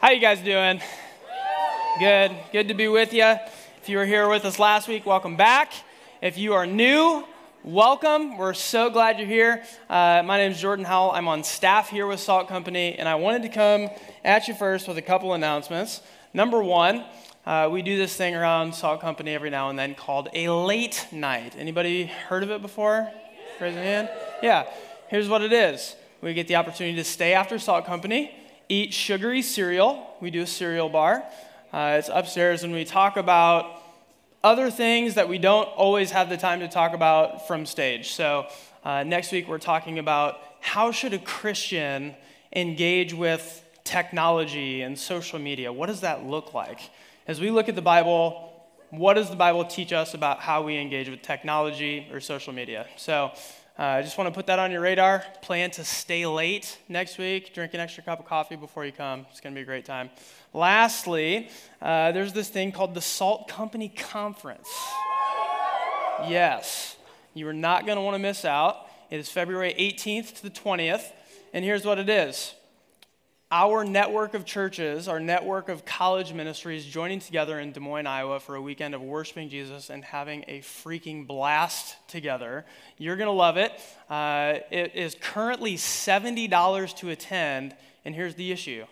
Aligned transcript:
How 0.00 0.10
you 0.10 0.20
guys 0.20 0.40
doing? 0.40 0.80
Good. 1.98 2.30
Good 2.52 2.68
to 2.68 2.74
be 2.74 2.86
with 2.86 3.12
you. 3.12 3.24
If 3.82 3.88
you 3.88 3.98
were 3.98 4.04
here 4.04 4.28
with 4.28 4.44
us 4.44 4.60
last 4.60 4.86
week, 4.86 5.04
welcome 5.04 5.34
back. 5.36 5.72
If 6.22 6.38
you 6.38 6.54
are 6.54 6.66
new, 6.66 7.24
welcome. 7.64 8.38
We're 8.38 8.54
so 8.54 8.90
glad 8.90 9.18
you're 9.18 9.26
here. 9.26 9.64
Uh, 9.90 10.22
my 10.24 10.38
name 10.38 10.52
is 10.52 10.60
Jordan 10.60 10.84
Howell. 10.84 11.10
I'm 11.10 11.26
on 11.26 11.42
staff 11.42 11.88
here 11.88 12.06
with 12.06 12.20
Salt 12.20 12.46
Company, 12.46 12.94
and 12.94 13.08
I 13.08 13.16
wanted 13.16 13.42
to 13.42 13.48
come 13.48 13.88
at 14.22 14.46
you 14.46 14.54
first 14.54 14.86
with 14.86 14.98
a 14.98 15.02
couple 15.02 15.34
announcements. 15.34 16.00
Number 16.32 16.62
one, 16.62 17.04
uh, 17.44 17.68
we 17.68 17.82
do 17.82 17.98
this 17.98 18.14
thing 18.14 18.36
around 18.36 18.76
Salt 18.76 19.00
Company 19.00 19.34
every 19.34 19.50
now 19.50 19.68
and 19.68 19.76
then 19.76 19.96
called 19.96 20.28
a 20.32 20.48
late 20.48 21.08
night. 21.10 21.56
Anybody 21.58 22.06
heard 22.06 22.44
of 22.44 22.52
it 22.52 22.62
before? 22.62 23.10
Raise 23.60 23.74
your 23.74 23.82
hand. 23.82 24.08
Yeah. 24.44 24.70
Here's 25.08 25.28
what 25.28 25.42
it 25.42 25.52
is. 25.52 25.96
We 26.20 26.34
get 26.34 26.46
the 26.46 26.54
opportunity 26.54 26.94
to 26.98 27.04
stay 27.04 27.32
after 27.32 27.58
Salt 27.58 27.84
Company 27.84 28.37
eat 28.68 28.92
sugary 28.92 29.42
cereal. 29.42 30.14
We 30.20 30.30
do 30.30 30.42
a 30.42 30.46
cereal 30.46 30.88
bar. 30.88 31.24
Uh, 31.72 31.96
it's 31.98 32.10
upstairs, 32.12 32.62
and 32.62 32.72
we 32.72 32.84
talk 32.84 33.16
about 33.16 33.82
other 34.42 34.70
things 34.70 35.14
that 35.14 35.28
we 35.28 35.38
don't 35.38 35.66
always 35.66 36.10
have 36.10 36.28
the 36.28 36.36
time 36.36 36.60
to 36.60 36.68
talk 36.68 36.94
about 36.94 37.46
from 37.46 37.66
stage. 37.66 38.12
So 38.12 38.46
uh, 38.84 39.02
next 39.02 39.32
week 39.32 39.48
we're 39.48 39.58
talking 39.58 39.98
about 39.98 40.38
how 40.60 40.92
should 40.92 41.12
a 41.12 41.18
Christian 41.18 42.14
engage 42.54 43.12
with 43.12 43.64
technology 43.84 44.82
and 44.82 44.98
social 44.98 45.38
media. 45.38 45.72
What 45.72 45.86
does 45.86 46.00
that 46.02 46.24
look 46.24 46.54
like? 46.54 46.80
As 47.26 47.40
we 47.40 47.50
look 47.50 47.68
at 47.68 47.74
the 47.74 47.82
Bible, 47.82 48.52
what 48.90 49.14
does 49.14 49.28
the 49.28 49.36
Bible 49.36 49.64
teach 49.64 49.92
us 49.92 50.14
about 50.14 50.40
how 50.40 50.62
we 50.62 50.76
engage 50.76 51.08
with 51.08 51.20
technology 51.22 52.06
or 52.12 52.20
social 52.20 52.52
media? 52.52 52.86
So 52.96 53.32
I 53.80 54.02
just 54.02 54.18
want 54.18 54.26
to 54.26 54.34
put 54.34 54.46
that 54.46 54.58
on 54.58 54.72
your 54.72 54.80
radar. 54.80 55.24
Plan 55.40 55.70
to 55.72 55.84
stay 55.84 56.26
late 56.26 56.78
next 56.88 57.16
week. 57.16 57.54
Drink 57.54 57.74
an 57.74 57.80
extra 57.80 58.02
cup 58.02 58.18
of 58.18 58.26
coffee 58.26 58.56
before 58.56 58.84
you 58.84 58.90
come. 58.90 59.24
It's 59.30 59.40
going 59.40 59.54
to 59.54 59.58
be 59.58 59.62
a 59.62 59.64
great 59.64 59.84
time. 59.84 60.10
Lastly, 60.52 61.48
uh, 61.80 62.10
there's 62.10 62.32
this 62.32 62.48
thing 62.48 62.72
called 62.72 62.94
the 62.94 63.00
Salt 63.00 63.46
Company 63.46 63.88
Conference. 63.88 64.68
Yes, 66.26 66.96
you 67.34 67.46
are 67.46 67.52
not 67.52 67.86
going 67.86 67.94
to 67.94 68.02
want 68.02 68.16
to 68.16 68.18
miss 68.18 68.44
out. 68.44 68.88
It 69.10 69.20
is 69.20 69.28
February 69.28 69.72
18th 69.78 70.34
to 70.38 70.42
the 70.42 70.50
20th. 70.50 71.12
And 71.52 71.64
here's 71.64 71.84
what 71.84 72.00
it 72.00 72.08
is 72.08 72.54
our 73.50 73.82
network 73.82 74.34
of 74.34 74.44
churches, 74.44 75.08
our 75.08 75.20
network 75.20 75.70
of 75.70 75.86
college 75.86 76.34
ministries 76.34 76.84
joining 76.84 77.18
together 77.18 77.58
in 77.58 77.72
Des 77.72 77.80
Moines, 77.80 78.06
Iowa 78.06 78.40
for 78.40 78.56
a 78.56 78.60
weekend 78.60 78.94
of 78.94 79.00
worshiping 79.00 79.48
Jesus 79.48 79.88
and 79.88 80.04
having 80.04 80.44
a 80.48 80.60
freaking 80.60 81.26
blast 81.26 81.96
together. 82.08 82.66
You're 82.98 83.16
going 83.16 83.28
to 83.28 83.32
love 83.32 83.56
it. 83.56 83.72
Uh, 84.10 84.58
it 84.70 84.94
is 84.94 85.16
currently 85.18 85.76
$70 85.76 86.96
to 86.96 87.08
attend, 87.08 87.74
and 88.04 88.14
here's 88.14 88.34
the 88.34 88.52
issue 88.52 88.84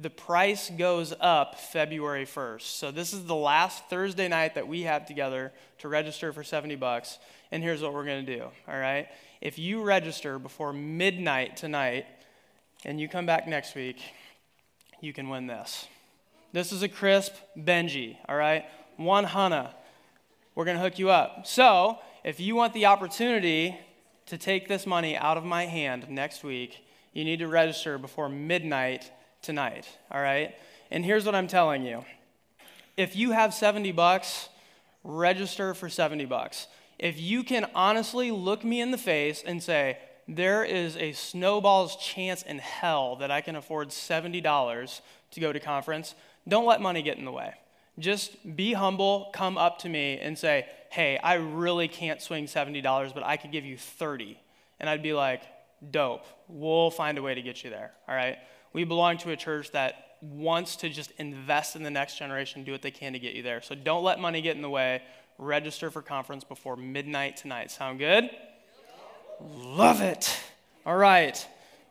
the 0.00 0.10
price 0.10 0.70
goes 0.70 1.12
up 1.20 1.60
February 1.60 2.24
1st. 2.24 2.62
So 2.62 2.90
this 2.90 3.12
is 3.12 3.26
the 3.26 3.34
last 3.34 3.84
Thursday 3.90 4.28
night 4.28 4.54
that 4.54 4.66
we 4.66 4.82
have 4.82 5.04
together 5.04 5.52
to 5.80 5.88
register 5.88 6.32
for 6.32 6.42
70 6.42 6.76
bucks. 6.76 7.18
And 7.52 7.62
here's 7.62 7.82
what 7.82 7.92
we're 7.92 8.06
going 8.06 8.24
to 8.24 8.36
do, 8.36 8.44
all 8.66 8.78
right? 8.78 9.08
If 9.42 9.58
you 9.58 9.82
register 9.82 10.38
before 10.38 10.72
midnight 10.72 11.58
tonight, 11.58 12.06
and 12.84 13.00
you 13.00 13.08
come 13.08 13.26
back 13.26 13.46
next 13.46 13.74
week, 13.74 14.00
you 15.00 15.12
can 15.12 15.28
win 15.28 15.46
this. 15.46 15.86
This 16.52 16.72
is 16.72 16.82
a 16.82 16.88
crisp 16.88 17.34
Benji, 17.56 18.16
all 18.28 18.36
right? 18.36 18.64
One 18.96 19.24
Hana. 19.24 19.74
We're 20.54 20.64
going 20.64 20.76
to 20.76 20.82
hook 20.82 20.98
you 20.98 21.10
up. 21.10 21.46
So, 21.46 21.98
if 22.24 22.40
you 22.40 22.54
want 22.56 22.74
the 22.74 22.86
opportunity 22.86 23.78
to 24.26 24.36
take 24.36 24.68
this 24.68 24.86
money 24.86 25.16
out 25.16 25.36
of 25.36 25.44
my 25.44 25.66
hand 25.66 26.08
next 26.08 26.42
week, 26.42 26.84
you 27.12 27.24
need 27.24 27.38
to 27.38 27.48
register 27.48 27.98
before 27.98 28.28
midnight 28.28 29.10
tonight, 29.42 29.88
all 30.10 30.20
right? 30.20 30.54
And 30.90 31.04
here's 31.04 31.24
what 31.24 31.34
I'm 31.34 31.46
telling 31.46 31.84
you. 31.84 32.04
If 32.96 33.16
you 33.16 33.30
have 33.30 33.54
70 33.54 33.92
bucks, 33.92 34.48
register 35.04 35.74
for 35.74 35.88
70 35.88 36.26
bucks. 36.26 36.66
If 36.98 37.18
you 37.18 37.42
can 37.42 37.66
honestly 37.74 38.30
look 38.30 38.64
me 38.64 38.80
in 38.80 38.90
the 38.90 38.98
face 38.98 39.42
and 39.44 39.62
say, 39.62 39.98
there 40.36 40.64
is 40.64 40.96
a 40.96 41.12
snowball's 41.12 41.96
chance 41.96 42.42
in 42.42 42.58
hell 42.58 43.16
that 43.16 43.30
I 43.30 43.40
can 43.40 43.56
afford 43.56 43.88
$70 43.88 45.00
to 45.32 45.40
go 45.40 45.52
to 45.52 45.60
conference, 45.60 46.14
don't 46.46 46.66
let 46.66 46.80
money 46.80 47.02
get 47.02 47.18
in 47.18 47.24
the 47.24 47.32
way. 47.32 47.54
Just 47.98 48.56
be 48.56 48.72
humble, 48.72 49.30
come 49.34 49.58
up 49.58 49.78
to 49.80 49.88
me 49.88 50.18
and 50.18 50.38
say, 50.38 50.66
hey, 50.90 51.18
I 51.18 51.34
really 51.34 51.88
can't 51.88 52.22
swing 52.22 52.46
$70, 52.46 53.12
but 53.12 53.24
I 53.24 53.36
could 53.36 53.52
give 53.52 53.64
you 53.64 53.76
30. 53.76 54.38
And 54.78 54.88
I'd 54.88 55.02
be 55.02 55.12
like, 55.12 55.42
dope, 55.90 56.24
we'll 56.48 56.90
find 56.90 57.18
a 57.18 57.22
way 57.22 57.34
to 57.34 57.42
get 57.42 57.64
you 57.64 57.70
there, 57.70 57.92
all 58.08 58.14
right? 58.14 58.38
We 58.72 58.84
belong 58.84 59.18
to 59.18 59.30
a 59.30 59.36
church 59.36 59.72
that 59.72 60.16
wants 60.22 60.76
to 60.76 60.88
just 60.88 61.10
invest 61.18 61.74
in 61.76 61.82
the 61.82 61.90
next 61.90 62.18
generation, 62.18 62.62
do 62.62 62.72
what 62.72 62.82
they 62.82 62.90
can 62.90 63.14
to 63.14 63.18
get 63.18 63.34
you 63.34 63.42
there. 63.42 63.62
So 63.62 63.74
don't 63.74 64.04
let 64.04 64.20
money 64.20 64.40
get 64.42 64.54
in 64.54 64.62
the 64.62 64.70
way. 64.70 65.02
Register 65.38 65.90
for 65.90 66.02
conference 66.02 66.44
before 66.44 66.76
midnight 66.76 67.36
tonight. 67.36 67.70
Sound 67.70 67.98
good? 67.98 68.30
Love 69.48 70.02
it. 70.02 70.38
All 70.84 70.96
right. 70.96 71.46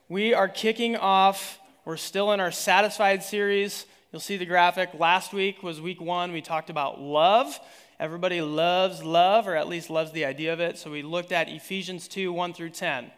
We 0.08 0.36
are 0.36 0.48
kicking 0.48 0.96
off. 0.96 1.58
We're 1.84 1.98
still 1.98 2.32
in 2.32 2.40
our 2.40 2.52
Satisfied 2.52 3.24
series. 3.24 3.88
You'll 4.12 4.20
see 4.20 4.38
the 4.38 4.46
graphic. 4.46 4.92
Last 4.94 5.34
week 5.34 5.64
was 5.64 5.82
week 5.82 6.00
one. 6.00 6.32
We 6.32 6.42
talked 6.42 6.70
about 6.70 7.02
love. 7.02 7.60
Everybody 8.00 8.42
loves 8.42 9.04
love, 9.04 9.48
or 9.48 9.56
at 9.56 9.68
least 9.68 9.90
loves 9.90 10.12
the 10.12 10.26
idea 10.26 10.54
of 10.54 10.60
it. 10.60 10.78
So 10.78 10.92
we 10.92 11.02
looked 11.02 11.32
at 11.32 11.50
Ephesians 11.50 12.08
2 12.08 12.32
1 12.32 12.54
through 12.54 12.70
10. 12.70 13.10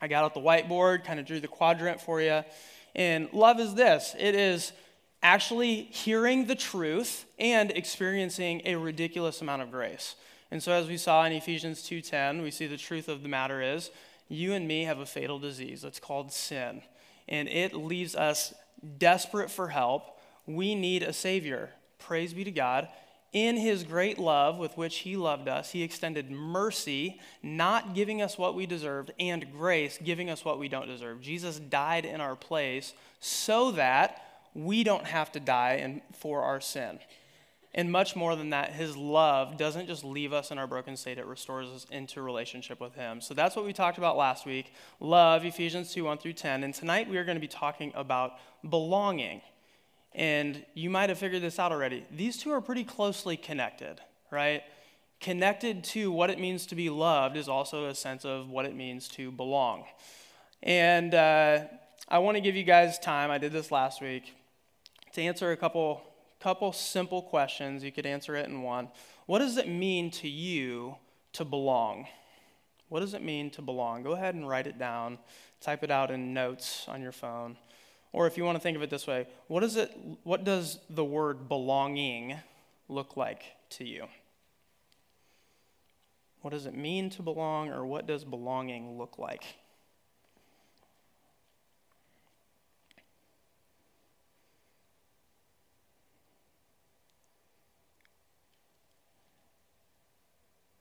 I 0.00 0.08
got 0.08 0.24
out 0.24 0.32
the 0.32 0.40
whiteboard, 0.40 1.04
kind 1.04 1.20
of 1.20 1.26
drew 1.26 1.40
the 1.40 1.48
quadrant 1.48 2.00
for 2.00 2.22
you. 2.22 2.44
And 2.94 3.28
love 3.34 3.60
is 3.60 3.74
this 3.74 4.14
it 4.18 4.34
is 4.34 4.72
actually 5.22 5.82
hearing 5.90 6.46
the 6.46 6.54
truth 6.54 7.26
and 7.38 7.70
experiencing 7.72 8.62
a 8.64 8.76
ridiculous 8.76 9.42
amount 9.42 9.60
of 9.60 9.70
grace. 9.70 10.14
And 10.50 10.62
so 10.62 10.72
as 10.72 10.88
we 10.88 10.96
saw 10.96 11.24
in 11.24 11.32
Ephesians 11.32 11.82
2:10, 11.82 12.42
we 12.42 12.50
see 12.50 12.66
the 12.66 12.76
truth 12.76 13.08
of 13.08 13.22
the 13.22 13.28
matter 13.28 13.60
is 13.60 13.90
you 14.28 14.52
and 14.52 14.68
me 14.68 14.84
have 14.84 14.98
a 14.98 15.06
fatal 15.06 15.38
disease. 15.38 15.82
that's 15.82 16.00
called 16.00 16.32
sin. 16.32 16.82
And 17.28 17.48
it 17.48 17.74
leaves 17.74 18.14
us 18.14 18.54
desperate 18.98 19.50
for 19.50 19.68
help. 19.68 20.18
We 20.46 20.74
need 20.74 21.02
a 21.02 21.12
savior. 21.12 21.74
Praise 21.98 22.32
be 22.32 22.44
to 22.44 22.50
God. 22.50 22.88
In 23.32 23.58
his 23.58 23.84
great 23.84 24.18
love 24.18 24.56
with 24.56 24.78
which 24.78 24.98
he 24.98 25.14
loved 25.16 25.48
us, 25.48 25.72
he 25.72 25.82
extended 25.82 26.30
mercy, 26.30 27.20
not 27.42 27.94
giving 27.94 28.22
us 28.22 28.38
what 28.38 28.54
we 28.54 28.64
deserved, 28.64 29.12
and 29.20 29.52
grace, 29.52 29.98
giving 30.02 30.30
us 30.30 30.46
what 30.46 30.58
we 30.58 30.68
don't 30.68 30.86
deserve. 30.86 31.20
Jesus 31.20 31.58
died 31.58 32.06
in 32.06 32.22
our 32.22 32.36
place 32.36 32.94
so 33.20 33.70
that 33.72 34.22
we 34.54 34.82
don't 34.82 35.04
have 35.04 35.30
to 35.32 35.40
die 35.40 36.00
for 36.14 36.42
our 36.42 36.60
sin. 36.60 36.98
And 37.78 37.92
much 37.92 38.16
more 38.16 38.34
than 38.34 38.50
that, 38.50 38.72
his 38.72 38.96
love 38.96 39.56
doesn't 39.56 39.86
just 39.86 40.02
leave 40.02 40.32
us 40.32 40.50
in 40.50 40.58
our 40.58 40.66
broken 40.66 40.96
state, 40.96 41.16
it 41.16 41.26
restores 41.26 41.68
us 41.68 41.86
into 41.92 42.20
relationship 42.20 42.80
with 42.80 42.96
him. 42.96 43.20
So 43.20 43.34
that's 43.34 43.54
what 43.54 43.64
we 43.64 43.72
talked 43.72 43.98
about 43.98 44.16
last 44.16 44.44
week 44.44 44.74
love, 44.98 45.44
Ephesians 45.44 45.94
2 45.94 46.02
1 46.02 46.18
through 46.18 46.32
10. 46.32 46.64
And 46.64 46.74
tonight 46.74 47.08
we 47.08 47.16
are 47.18 47.24
going 47.24 47.36
to 47.36 47.40
be 47.40 47.46
talking 47.46 47.92
about 47.94 48.32
belonging. 48.68 49.42
And 50.12 50.64
you 50.74 50.90
might 50.90 51.08
have 51.08 51.18
figured 51.18 51.40
this 51.40 51.60
out 51.60 51.70
already. 51.70 52.04
These 52.10 52.38
two 52.38 52.50
are 52.50 52.60
pretty 52.60 52.82
closely 52.82 53.36
connected, 53.36 54.00
right? 54.32 54.64
Connected 55.20 55.84
to 55.84 56.10
what 56.10 56.30
it 56.30 56.40
means 56.40 56.66
to 56.66 56.74
be 56.74 56.90
loved 56.90 57.36
is 57.36 57.48
also 57.48 57.84
a 57.84 57.94
sense 57.94 58.24
of 58.24 58.50
what 58.50 58.66
it 58.66 58.74
means 58.74 59.06
to 59.10 59.30
belong. 59.30 59.84
And 60.64 61.14
uh, 61.14 61.60
I 62.08 62.18
want 62.18 62.36
to 62.38 62.40
give 62.40 62.56
you 62.56 62.64
guys 62.64 62.98
time, 62.98 63.30
I 63.30 63.38
did 63.38 63.52
this 63.52 63.70
last 63.70 64.02
week, 64.02 64.34
to 65.12 65.22
answer 65.22 65.52
a 65.52 65.56
couple 65.56 66.07
couple 66.40 66.72
simple 66.72 67.22
questions. 67.22 67.82
You 67.82 67.92
could 67.92 68.06
answer 68.06 68.34
it 68.36 68.46
in 68.46 68.62
one. 68.62 68.88
What 69.26 69.40
does 69.40 69.56
it 69.56 69.68
mean 69.68 70.10
to 70.12 70.28
you 70.28 70.96
to 71.34 71.44
belong? 71.44 72.06
What 72.88 73.00
does 73.00 73.14
it 73.14 73.22
mean 73.22 73.50
to 73.50 73.62
belong? 73.62 74.02
Go 74.02 74.12
ahead 74.12 74.34
and 74.34 74.48
write 74.48 74.66
it 74.66 74.78
down. 74.78 75.18
Type 75.60 75.82
it 75.82 75.90
out 75.90 76.10
in 76.10 76.32
notes 76.32 76.86
on 76.88 77.02
your 77.02 77.12
phone. 77.12 77.56
Or 78.12 78.26
if 78.26 78.36
you 78.36 78.44
want 78.44 78.56
to 78.56 78.60
think 78.60 78.76
of 78.76 78.82
it 78.82 78.90
this 78.90 79.06
way, 79.06 79.26
what, 79.48 79.62
is 79.62 79.76
it, 79.76 79.94
what 80.22 80.44
does 80.44 80.78
the 80.88 81.04
word 81.04 81.48
belonging 81.48 82.36
look 82.88 83.16
like 83.16 83.42
to 83.70 83.84
you? 83.84 84.06
What 86.40 86.52
does 86.52 86.66
it 86.66 86.74
mean 86.74 87.10
to 87.10 87.22
belong, 87.22 87.70
or 87.70 87.84
what 87.84 88.06
does 88.06 88.24
belonging 88.24 88.96
look 88.96 89.18
like? 89.18 89.42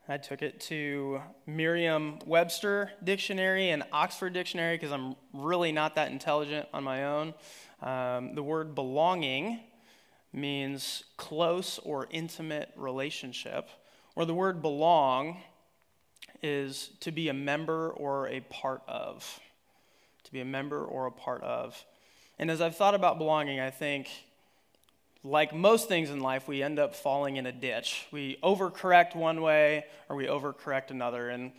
I 0.10 0.16
took 0.16 0.42
it 0.42 0.62
to 0.62 1.22
Merriam 1.46 2.20
Webster 2.26 2.92
Dictionary 3.04 3.72
and 3.72 3.84
Oxford 3.92 4.32
Dictionary 4.32 4.78
because 4.78 4.94
I'm 4.94 5.16
really 5.34 5.74
not 5.74 5.96
that 5.96 6.12
intelligent 6.12 6.66
on 6.74 6.86
my 6.86 7.04
own. 7.04 7.34
Um, 7.82 8.34
the 8.34 8.42
word 8.42 8.74
belonging 8.74 9.60
means 10.32 11.04
close 11.18 11.78
or 11.80 12.08
intimate 12.10 12.72
relationship, 12.78 13.68
or 14.16 14.24
the 14.24 14.34
word 14.34 14.62
belong 14.62 15.42
is 16.42 16.92
to 17.02 17.12
be 17.12 17.28
a 17.28 17.34
member 17.34 17.90
or 17.90 18.30
a 18.30 18.40
part 18.40 18.84
of. 18.88 19.42
To 20.24 20.32
be 20.32 20.40
a 20.40 20.46
member 20.46 20.86
or 20.86 21.08
a 21.08 21.12
part 21.12 21.44
of. 21.44 21.84
And 22.40 22.50
as 22.50 22.62
I've 22.62 22.78
thought 22.78 22.96
about 22.96 23.18
belonging, 23.18 23.60
I 23.60 23.72
think, 23.72 24.08
like 25.24 25.54
most 25.54 25.88
things 25.88 26.10
in 26.10 26.20
life, 26.20 26.48
we 26.48 26.64
end 26.64 26.80
up 26.80 26.96
falling 26.96 27.38
in 27.38 27.46
a 27.46 27.52
ditch. 27.52 28.08
We 28.12 28.38
overcorrect 28.44 29.16
one 29.16 29.42
way 29.42 29.86
or 30.10 30.16
we 30.16 30.26
overcorrect 30.26 30.92
another. 30.92 31.30
And 31.30 31.52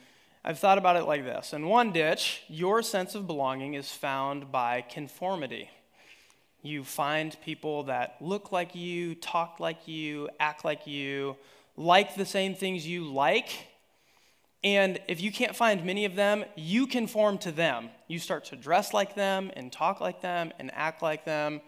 I've 0.45 0.59
thought 0.59 0.79
about 0.79 0.97
it 0.97 1.05
like 1.05 1.25
this 1.25 1.53
In 1.53 1.67
one 1.67 1.93
ditch, 1.93 2.43
your 2.49 2.83
sense 2.83 3.15
of 3.15 3.27
belonging 3.27 3.75
is 3.75 3.93
found 3.93 4.51
by 4.51 4.83
conformity. 4.83 5.71
You 6.63 6.83
find 6.85 7.37
people 7.45 7.85
that 7.85 8.17
look 8.21 8.51
like 8.51 8.75
you, 8.75 9.15
talk 9.15 9.61
like 9.61 9.87
you, 9.87 10.29
act 10.41 10.65
like 10.65 10.87
you, 10.87 11.37
like 11.77 12.17
the 12.17 12.27
same 12.27 12.55
things 12.55 12.87
you 12.87 13.05
like. 13.05 13.69
And 14.65 14.99
if 15.07 15.21
you 15.21 15.31
can't 15.31 15.55
find 15.55 15.85
many 15.85 16.05
of 16.05 16.17
them, 16.17 16.45
you 16.57 16.89
conform 16.89 17.39
to 17.39 17.53
them. 17.53 17.91
You 18.09 18.19
start 18.19 18.47
to 18.47 18.57
dress 18.57 18.93
like 18.93 19.15
them 19.15 19.53
and 19.55 19.71
talk 19.71 20.01
like 20.01 20.21
them 20.21 20.53
and 20.59 20.73
act 20.75 21.01
like 21.01 21.25
them. 21.25 21.61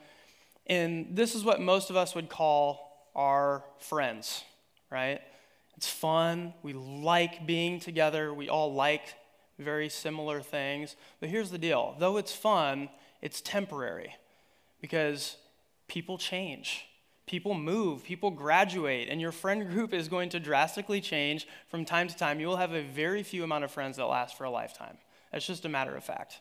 And 0.67 1.17
this 1.17 1.35
is 1.35 1.45
what 1.45 1.61
most 1.61 1.91
of 1.91 1.97
us 1.97 2.15
would 2.15 2.29
call 2.29 3.09
our 3.15 3.65
friends, 3.79 4.45
right? 4.91 5.21
It's 5.77 5.89
fun. 5.89 6.55
We 6.62 6.73
like 6.73 7.47
being 7.47 7.81
together. 7.81 8.33
We 8.33 8.49
all 8.49 8.75
like 8.75 9.15
very 9.59 9.89
similar 9.89 10.41
things. 10.41 10.97
But 11.21 11.29
here's 11.29 11.51
the 11.51 11.59
deal 11.59 11.95
though 11.99 12.17
it's 12.17 12.35
fun, 12.35 12.89
it's 13.21 13.41
temporary 13.41 14.15
because 14.81 15.37
people 15.89 16.19
change. 16.19 16.87
People 17.27 17.55
move, 17.55 18.03
people 18.03 18.31
graduate, 18.31 19.09
and 19.09 19.21
your 19.21 19.31
friend 19.31 19.69
group 19.69 19.95
is 19.95 20.09
going 20.09 20.31
to 20.31 20.41
drastically 20.41 21.01
change 21.01 21.47
from 21.69 21.85
time 21.85 22.09
to 22.09 22.17
time. 22.17 22.41
You 22.41 22.49
will 22.49 22.57
have 22.57 22.73
a 22.73 22.83
very 22.83 23.23
few 23.23 23.45
amount 23.45 23.62
of 23.62 23.71
friends 23.71 23.99
that 23.99 24.07
last 24.07 24.37
for 24.37 24.43
a 24.45 24.51
lifetime. 24.51 24.99
That's 25.31 25.47
just 25.47 25.65
a 25.65 25.69
matter 25.69 25.95
of 25.95 26.03
fact. 26.03 26.41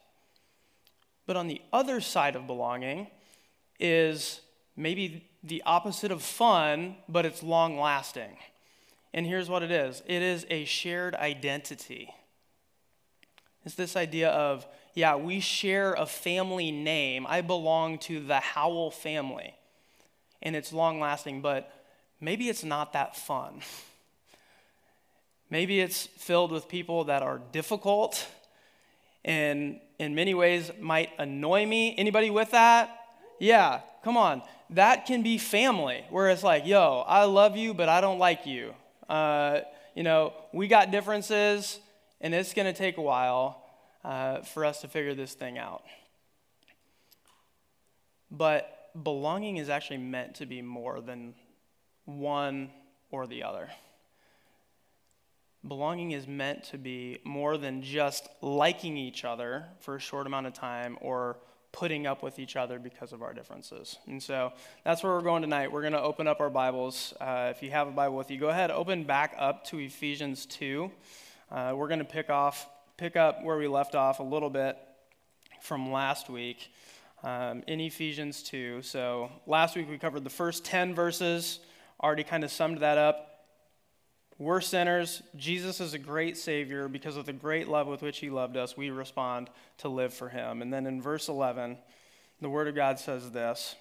But 1.28 1.36
on 1.36 1.48
the 1.48 1.62
other 1.72 2.02
side 2.02 2.36
of 2.36 2.48
belonging 2.48 3.08
is 3.80 4.42
maybe 4.76 5.26
the 5.44 5.64
opposite 5.66 6.12
of 6.12 6.22
fun, 6.22 6.96
but 7.08 7.26
it's 7.26 7.42
long 7.42 7.80
lasting. 7.80 8.38
And 9.14 9.26
here's 9.26 9.50
what 9.50 9.64
it 9.64 9.72
is 9.72 10.04
it 10.06 10.22
is 10.22 10.46
a 10.50 10.66
shared 10.66 11.16
identity. 11.16 12.14
It's 13.66 13.76
this 13.76 13.96
idea 13.96 14.30
of 14.30 14.66
yeah, 14.94 15.16
we 15.16 15.40
share 15.40 15.94
a 15.94 16.06
family 16.06 16.72
name. 16.72 17.26
I 17.28 17.42
belong 17.42 18.00
to 18.00 18.20
the 18.20 18.40
Howell 18.40 18.92
family. 18.92 19.56
And 20.42 20.56
it's 20.56 20.74
long 20.74 21.00
lasting, 21.00 21.42
but 21.42 21.72
maybe 22.20 22.50
it's 22.50 22.64
not 22.64 22.94
that 22.94 23.16
fun. 23.16 23.62
Maybe 25.50 25.80
it's 25.80 26.06
filled 26.06 26.52
with 26.52 26.68
people 26.68 27.06
that 27.06 27.22
are 27.22 27.40
difficult 27.52 28.28
and 29.26 29.80
in 29.98 30.16
many 30.16 30.34
ways 30.34 30.72
might 30.80 31.10
annoy 31.18 31.66
me. 31.66 31.96
Anybody 31.98 32.30
with 32.30 32.52
that? 32.52 32.99
Yeah, 33.40 33.82
come 34.04 34.18
on. 34.18 34.42
That 34.72 35.06
can 35.06 35.24
be 35.24 35.38
family, 35.38 36.04
where 36.10 36.30
it's 36.30 36.44
like, 36.44 36.68
yo, 36.68 37.04
I 37.08 37.24
love 37.24 37.58
you, 37.58 37.74
but 37.74 37.90
I 37.90 38.02
don't 38.02 38.20
like 38.20 38.46
you. 38.46 38.74
Uh, 39.08 39.62
you 39.96 40.04
know, 40.04 40.34
we 40.54 40.68
got 40.68 40.92
differences, 40.92 41.80
and 42.22 42.36
it's 42.36 42.54
going 42.54 42.72
to 42.72 42.78
take 42.78 42.98
a 42.98 43.02
while 43.02 43.64
uh, 44.04 44.42
for 44.42 44.64
us 44.66 44.82
to 44.82 44.88
figure 44.88 45.16
this 45.16 45.34
thing 45.34 45.58
out. 45.58 45.84
But 48.30 48.92
belonging 49.02 49.58
is 49.58 49.70
actually 49.70 49.98
meant 49.98 50.36
to 50.36 50.46
be 50.46 50.62
more 50.62 51.02
than 51.02 51.34
one 52.06 52.70
or 53.10 53.26
the 53.26 53.44
other. 53.44 53.70
Belonging 55.68 56.12
is 56.12 56.28
meant 56.28 56.64
to 56.66 56.78
be 56.78 57.20
more 57.24 57.58
than 57.58 57.82
just 57.82 58.30
liking 58.42 58.98
each 58.98 59.26
other 59.26 59.66
for 59.80 59.96
a 59.96 60.00
short 60.00 60.26
amount 60.26 60.48
of 60.48 60.54
time 60.54 60.98
or 61.02 61.38
putting 61.72 62.08
up 62.08 62.24
with 62.24 62.40
each 62.40 62.56
other 62.56 62.80
because 62.80 63.14
of 63.14 63.22
our 63.22 63.34
differences. 63.34 63.98
And 64.08 64.22
so 64.22 64.54
that's 64.84 65.04
where 65.04 65.14
we're 65.14 65.22
going 65.22 65.42
tonight. 65.42 65.72
We're 65.72 65.82
going 65.82 65.94
to 65.94 66.02
open 66.02 66.28
up 66.28 66.40
our 66.40 66.50
Bibles. 66.50 67.14
Uh, 67.20 67.52
if 67.56 67.62
you 67.62 67.72
have 67.72 67.88
a 67.88 67.92
Bible 67.92 68.18
with 68.18 68.32
you, 68.32 68.40
go 68.40 68.50
ahead, 68.50 68.72
open 68.72 69.04
back 69.04 69.36
up 69.38 69.66
to 69.66 69.78
Ephesians 69.78 70.46
2. 70.48 70.92
Uh, 71.52 71.74
we're 71.76 71.88
going 71.88 72.00
to 72.00 72.06
pick 72.06 72.30
off 72.30 72.68
pick 73.00 73.16
up 73.16 73.42
where 73.46 73.58
we 73.58 73.66
left 73.66 73.96
off 73.96 74.20
a 74.20 74.24
little 74.24 74.50
bit 74.50 74.78
from 75.62 75.90
last 75.90 76.30
week 76.30 76.70
um, 77.24 77.64
in 77.66 77.80
Ephesians 77.80 78.44
2. 78.44 78.82
So 78.82 79.32
last 79.48 79.78
week 79.78 79.90
we 79.90 79.98
covered 79.98 80.26
the 80.26 80.30
first 80.30 80.66
10 80.66 80.94
verses, 80.94 81.60
already 82.04 82.26
kind 82.26 82.44
of 82.44 82.52
summed 82.52 82.80
that 82.80 82.98
up. 82.98 83.29
We're 84.40 84.62
sinners. 84.62 85.22
Jesus 85.36 85.82
is 85.82 85.94
a 85.94 86.00
great 86.00 86.38
Savior. 86.38 86.88
Because 86.88 87.18
of 87.18 87.26
the 87.26 87.34
great 87.34 87.68
love 87.68 87.88
with 87.88 88.02
which 88.02 88.20
He 88.20 88.30
loved 88.30 88.56
us, 88.56 88.78
we 88.78 88.90
respond 88.90 89.50
to 89.80 89.90
live 89.90 90.14
for 90.14 90.30
Him. 90.30 90.62
And 90.62 90.72
then 90.72 90.88
in 90.88 91.02
verse 91.02 91.28
11, 91.28 91.78
the 92.40 92.50
Word 92.50 92.70
of 92.70 92.74
God 92.74 93.00
says 93.00 93.32
this 93.32 93.76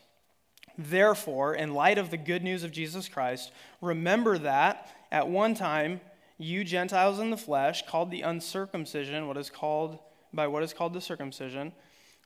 Therefore, 0.77 1.55
in 1.55 1.75
light 1.75 1.97
of 1.97 2.11
the 2.11 2.17
good 2.17 2.43
news 2.43 2.65
of 2.65 2.73
Jesus 2.73 3.09
Christ, 3.09 3.53
remember 3.81 4.37
that 4.39 4.91
at 5.13 5.29
one 5.29 5.55
time 5.55 6.01
you 6.39 6.65
Gentiles 6.65 7.21
in 7.21 7.31
the 7.31 7.37
flesh, 7.37 7.87
called 7.87 8.11
the 8.11 8.23
uncircumcision, 8.23 9.29
what 9.29 9.37
is 9.37 9.51
called 9.51 10.01
by 10.33 10.49
what 10.49 10.65
is 10.65 10.73
called 10.73 10.93
the 10.93 11.01
circumcision, 11.01 11.73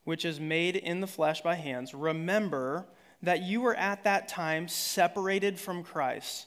which 0.05 0.25
is 0.25 0.41
made 0.41 0.77
in 0.77 1.01
the 1.01 1.07
flesh 1.07 1.43
by 1.43 1.55
hands, 1.55 1.93
remember 1.93 2.87
that 3.23 3.43
you 3.43 3.61
were 3.61 3.77
at 3.77 4.05
that 4.05 4.27
time 4.27 4.69
separated 4.69 5.61
from 5.61 5.85
Christ, 5.85 6.47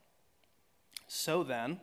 So 1.13 1.43
then, 1.43 1.81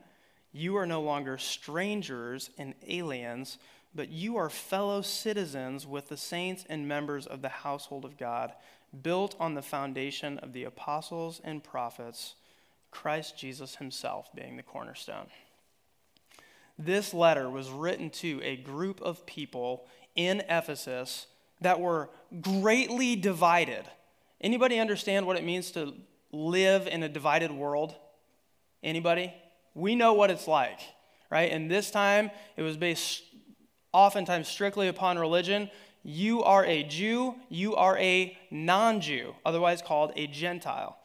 you 0.53 0.79
are 0.79 0.87
no 0.87 1.03
longer 1.03 1.37
strangers 1.37 2.49
and 2.57 2.75
aliens, 2.87 3.59
but 3.95 4.09
you 4.09 4.39
are 4.39 4.49
fellow 4.49 5.03
citizens 5.03 5.87
with 5.87 6.09
the 6.09 6.17
saints 6.17 6.65
and 6.71 6.89
members 6.89 7.27
of 7.27 7.43
the 7.43 7.51
household 7.51 8.07
of 8.07 8.17
God, 8.17 8.55
built 9.03 9.37
on 9.39 9.53
the 9.53 9.61
foundation 9.61 10.39
of 10.39 10.55
the 10.55 10.65
apostles 10.65 11.43
and 11.45 11.63
prophets, 11.63 12.37
Christ 12.91 13.37
Jesus 13.37 13.77
himself 13.77 14.35
being 14.35 14.57
the 14.57 14.63
cornerstone. 14.63 15.27
This 16.79 17.13
letter 17.13 17.51
was 17.51 17.69
written 17.69 18.09
to 18.09 18.41
a 18.43 18.57
group 18.57 18.99
of 19.03 19.27
people 19.27 19.85
in 20.17 20.43
Ephesus 20.49 21.27
that 21.61 21.81
were 21.81 22.09
greatly 22.41 23.15
divided. 23.15 23.85
Anybody 24.41 24.79
understand 24.79 25.27
what 25.27 25.37
it 25.37 25.45
means 25.45 25.71
to 25.73 25.93
live 26.33 26.87
in 26.87 27.03
a 27.03 27.11
divided 27.11 27.53
world? 27.53 27.95
Anybody? 28.83 29.33
We 29.75 29.95
know 29.95 30.13
what 30.15 30.31
it's 30.31 30.49
like, 30.49 30.81
right? 31.31 31.51
And 31.51 31.71
this 31.71 31.91
time 31.91 32.31
it 32.57 32.63
was 32.63 32.77
based 32.77 33.23
oftentimes 33.93 34.49
strictly 34.49 34.89
upon 34.89 35.19
religion. 35.19 35.71
You 36.05 36.43
are 36.43 36.65
a 36.65 36.85
Jew, 36.85 37.35
you 37.49 37.75
are 37.75 37.99
a 37.99 38.37
non 38.51 39.01
Jew, 39.01 39.35
otherwise 39.45 39.83
called 39.83 40.13
a 40.17 40.27
Gentile. 40.27 40.99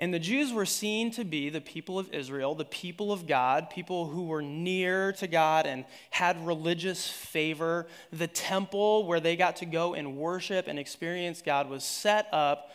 And 0.00 0.14
the 0.14 0.20
Jews 0.20 0.52
were 0.52 0.64
seen 0.64 1.10
to 1.12 1.24
be 1.24 1.50
the 1.50 1.60
people 1.60 1.98
of 1.98 2.14
Israel, 2.14 2.54
the 2.54 2.64
people 2.64 3.12
of 3.12 3.26
God, 3.26 3.68
people 3.68 4.06
who 4.06 4.24
were 4.24 4.42
near 4.42 5.10
to 5.14 5.26
God 5.26 5.66
and 5.66 5.84
had 6.10 6.46
religious 6.46 7.08
favor. 7.08 7.88
The 8.12 8.28
temple 8.28 9.06
where 9.06 9.18
they 9.18 9.34
got 9.34 9.56
to 9.56 9.66
go 9.66 9.94
and 9.94 10.16
worship 10.16 10.68
and 10.68 10.78
experience 10.78 11.42
God 11.42 11.68
was 11.68 11.82
set 11.82 12.28
up 12.32 12.70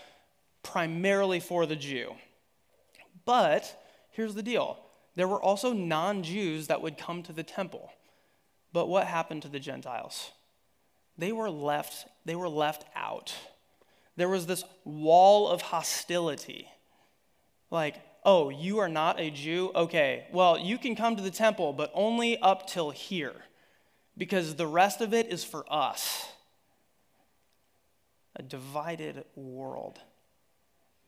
primarily 0.64 1.40
for 1.40 1.66
the 1.66 1.78
Jew. 1.78 2.14
But 3.26 3.74
here's 4.14 4.36
the 4.36 4.44
deal 4.44 4.80
there 5.16 5.28
were 5.28 5.42
also 5.42 5.74
non 5.74 6.24
Jews 6.24 6.68
that 6.68 6.82
would 6.82 6.98
come 6.98 7.22
to 7.24 7.34
the 7.34 7.44
temple. 7.44 7.92
But 8.72 8.88
what 8.88 9.06
happened 9.06 9.44
to 9.44 9.50
the 9.50 9.60
Gentiles? 9.60 10.32
They 11.18 11.32
were 11.32 11.50
left, 11.50 12.08
they 12.26 12.36
were 12.36 12.50
left 12.50 12.86
out. 12.96 13.36
There 14.16 14.30
was 14.30 14.48
this 14.48 14.64
wall 14.84 15.48
of 15.48 15.62
hostility 15.62 16.68
like, 17.70 17.96
oh, 18.24 18.50
you 18.50 18.80
are 18.80 18.88
not 18.88 19.20
a 19.20 19.32
Jew? 19.32 19.72
Okay, 19.76 20.28
well, 20.32 20.58
you 20.58 20.78
can 20.78 20.96
come 20.96 21.16
to 21.16 21.24
the 21.24 21.32
temple, 21.32 21.74
but 21.74 21.92
only 21.94 22.38
up 22.38 22.68
till 22.68 22.92
here, 22.92 23.34
because 24.18 24.56
the 24.56 24.68
rest 24.68 25.02
of 25.02 25.14
it 25.14 25.34
is 25.34 25.44
for 25.44 25.66
us. 25.72 26.28
A 28.36 28.44
divided 28.44 29.26
world 29.36 30.00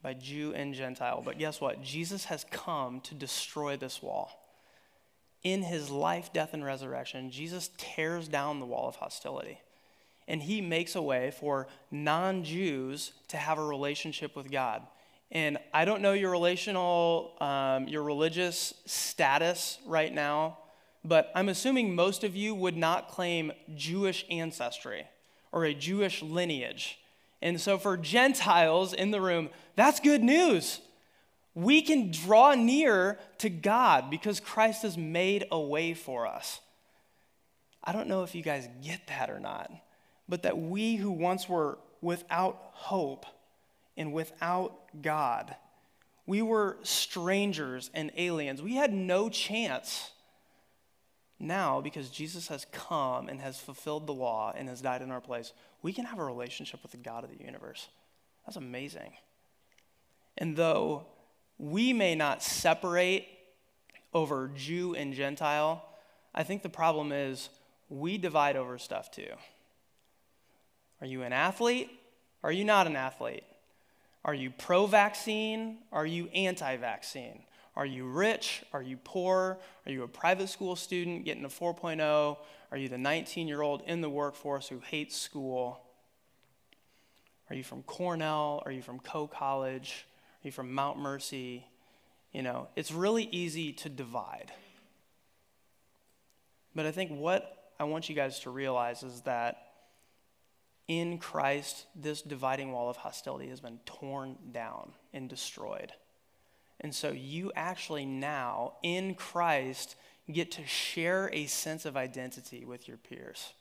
by 0.06 0.14
Jew 0.14 0.54
and 0.54 0.76
Gentile. 0.76 1.24
But 1.26 1.40
guess 1.40 1.60
what? 1.60 1.82
Jesus 1.82 2.26
has 2.26 2.46
come 2.52 3.02
to 3.02 3.16
destroy 3.16 3.76
this 3.76 4.04
wall. 4.04 4.40
In 5.42 5.64
his 5.64 5.90
life, 5.90 6.32
death, 6.32 6.54
and 6.54 6.64
resurrection, 6.64 7.32
Jesus 7.32 7.72
tears 7.78 8.28
down 8.28 8.60
the 8.60 8.68
wall 8.68 8.88
of 8.88 8.98
hostility. 8.98 9.62
And 10.28 10.44
he 10.44 10.62
makes 10.62 10.94
a 10.96 11.02
way 11.02 11.32
for 11.32 11.68
non 11.90 12.44
Jews 12.44 13.14
to 13.30 13.38
have 13.38 13.58
a 13.58 13.66
relationship 13.66 14.36
with 14.36 14.52
God. 14.52 14.84
And 15.32 15.58
I 15.74 15.86
don't 15.86 16.04
know 16.04 16.14
your 16.14 16.30
relational, 16.30 17.34
um, 17.42 17.88
your 17.88 18.04
religious 18.04 18.76
status 18.86 19.80
right 19.88 20.14
now, 20.14 20.60
but 21.04 21.32
I'm 21.34 21.50
assuming 21.50 21.96
most 21.96 22.24
of 22.24 22.36
you 22.36 22.54
would 22.54 22.78
not 22.78 23.10
claim 23.10 23.52
Jewish 23.74 24.24
ancestry 24.30 25.08
or 25.52 25.66
a 25.66 25.74
Jewish 25.74 26.22
lineage. 26.22 27.00
And 27.42 27.60
so 27.60 27.78
for 27.78 27.98
Gentiles 27.98 28.94
in 28.94 29.12
the 29.12 29.22
room, 29.22 29.50
that's 29.76 30.00
good 30.00 30.24
news. 30.24 30.82
We 31.54 31.82
can 31.82 32.12
draw 32.12 32.54
near 32.54 33.18
to 33.38 33.50
God 33.50 34.10
because 34.10 34.40
Christ 34.40 34.82
has 34.82 34.98
made 34.98 35.46
a 35.52 35.60
way 35.60 35.94
for 35.94 36.28
us. 36.28 36.60
I 37.84 37.92
don't 37.92 38.08
know 38.08 38.24
if 38.24 38.36
you 38.36 38.42
guys 38.42 38.68
get 38.84 39.08
that 39.08 39.30
or 39.30 39.40
not, 39.40 39.72
but 40.28 40.44
that 40.44 40.58
we 40.58 40.96
who 40.96 41.12
once 41.12 41.48
were 41.48 41.78
without 42.02 42.58
hope 42.72 43.26
and 43.96 44.12
without 44.12 45.02
God, 45.02 45.56
we 46.26 46.42
were 46.42 46.78
strangers 46.82 47.92
and 47.94 48.12
aliens. 48.18 48.62
We 48.62 48.76
had 48.76 48.92
no 48.92 49.30
chance. 49.30 50.12
Now, 51.40 51.82
because 51.82 52.10
Jesus 52.10 52.48
has 52.48 52.66
come 52.72 53.28
and 53.28 53.42
has 53.42 53.60
fulfilled 53.60 54.08
the 54.08 54.14
law 54.14 54.54
and 54.56 54.70
has 54.70 54.82
died 54.82 55.02
in 55.02 55.12
our 55.12 55.22
place, 55.22 55.52
we 55.82 55.92
can 55.92 56.06
have 56.06 56.20
a 56.20 56.24
relationship 56.24 56.82
with 56.82 56.92
the 56.92 56.98
God 56.98 57.24
of 57.24 57.38
the 57.38 57.44
universe. 57.44 57.90
That's 58.46 58.58
amazing. 58.58 59.14
And 60.38 60.56
though 60.56 61.06
we 61.58 61.94
may 61.94 62.16
not 62.16 62.42
separate 62.42 63.28
over 64.14 64.50
Jew 64.56 64.96
and 64.96 65.14
Gentile, 65.14 65.84
I 66.34 66.44
think 66.44 66.64
the 66.64 66.70
problem 66.70 67.12
is 67.12 67.50
we 67.90 68.18
divide 68.18 68.56
over 68.56 68.78
stuff 68.78 69.12
too. 69.12 69.34
Are 71.02 71.08
you 71.08 71.24
an 71.24 71.34
athlete? 71.34 71.90
Are 72.44 72.52
you 72.52 72.64
not 72.64 72.88
an 72.88 72.96
athlete? 72.96 73.44
Are 74.24 74.34
you 74.34 74.52
pro 74.52 74.88
vaccine? 74.88 75.80
Are 75.92 76.06
you 76.06 76.28
anti 76.30 76.78
vaccine? 76.78 77.44
Are 77.76 77.86
you 77.86 78.06
rich? 78.06 78.64
Are 78.72 78.82
you 78.82 78.98
poor? 78.98 79.58
Are 79.86 79.92
you 79.92 80.04
a 80.04 80.08
private 80.08 80.48
school 80.48 80.76
student 80.76 81.26
getting 81.26 81.44
a 81.44 81.50
4.0? 81.50 82.38
Are 82.72 82.78
you 82.78 82.88
the 82.88 82.98
19 82.98 83.48
year 83.48 83.62
old 83.62 83.82
in 83.86 84.02
the 84.02 84.10
workforce 84.10 84.68
who 84.70 84.80
hates 84.80 85.18
school? 85.18 85.82
Are 87.50 87.56
you 87.56 87.64
from 87.64 87.84
Cornell? 87.84 88.64
Are 88.66 88.72
you 88.72 88.82
from 88.82 89.00
Coe 89.00 89.28
College? 89.28 90.08
Are 90.44 90.48
you 90.48 90.52
from 90.52 90.74
Mount 90.74 90.98
Mercy? 90.98 91.68
You 92.32 92.44
know, 92.44 92.68
it's 92.76 92.92
really 92.92 93.30
easy 93.32 93.74
to 93.74 93.90
divide. 93.90 94.52
But 96.74 96.86
I 96.86 96.92
think 96.92 97.12
what 97.12 97.72
I 97.80 97.84
want 97.86 98.10
you 98.10 98.16
guys 98.16 98.40
to 98.42 98.50
realize 98.50 99.04
is 99.04 99.22
that 99.22 99.58
in 100.88 101.18
Christ, 101.18 101.86
this 101.96 102.22
dividing 102.22 102.72
wall 102.72 102.90
of 102.90 102.98
hostility 102.98 103.50
has 103.50 103.60
been 103.60 103.80
torn 103.86 104.38
down 104.52 104.92
and 105.14 105.30
destroyed. 105.30 105.92
And 106.82 106.94
so 106.94 107.12
you 107.12 107.52
actually 107.56 108.06
now, 108.06 108.74
in 108.84 109.16
Christ, 109.16 109.96
get 110.32 110.52
to 110.54 110.66
share 110.66 111.30
a 111.32 111.46
sense 111.46 111.86
of 111.86 111.96
identity 111.96 112.66
with 112.66 112.88
your 112.88 112.98
peers. 112.98 113.54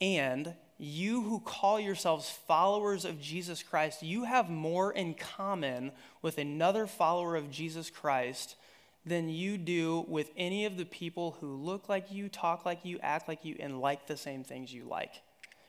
And 0.00 0.54
you 0.78 1.22
who 1.22 1.40
call 1.40 1.78
yourselves 1.78 2.30
followers 2.46 3.04
of 3.04 3.20
Jesus 3.20 3.62
Christ, 3.62 4.02
you 4.02 4.24
have 4.24 4.48
more 4.48 4.92
in 4.92 5.14
common 5.14 5.92
with 6.22 6.38
another 6.38 6.86
follower 6.86 7.36
of 7.36 7.50
Jesus 7.50 7.90
Christ 7.90 8.56
than 9.04 9.28
you 9.28 9.58
do 9.58 10.04
with 10.08 10.30
any 10.36 10.64
of 10.64 10.76
the 10.76 10.84
people 10.84 11.36
who 11.40 11.56
look 11.56 11.88
like 11.88 12.10
you, 12.10 12.28
talk 12.28 12.64
like 12.64 12.84
you, 12.84 12.98
act 13.02 13.28
like 13.28 13.44
you, 13.44 13.56
and 13.60 13.80
like 13.80 14.06
the 14.06 14.16
same 14.16 14.44
things 14.44 14.72
you 14.72 14.84
like. 14.84 15.22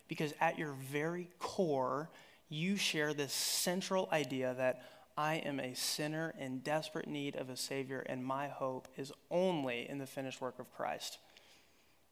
Because 0.08 0.34
at 0.40 0.58
your 0.58 0.74
very 0.74 1.30
core, 1.40 2.10
you 2.50 2.76
share 2.76 3.14
this 3.14 3.34
central 3.34 4.10
idea 4.12 4.54
that 4.58 4.84
I 5.18 5.36
am 5.36 5.60
a 5.60 5.76
sinner 5.76 6.34
in 6.40 6.60
desperate 6.60 7.08
need 7.08 7.36
of 7.36 7.50
a 7.50 7.56
Savior, 7.56 8.04
and 8.08 8.24
my 8.24 8.48
hope 8.48 8.88
is 8.98 9.12
only 9.30 9.90
in 9.90 9.98
the 9.98 10.08
finished 10.08 10.42
work 10.42 10.60
of 10.60 10.72
Christ. 10.74 11.18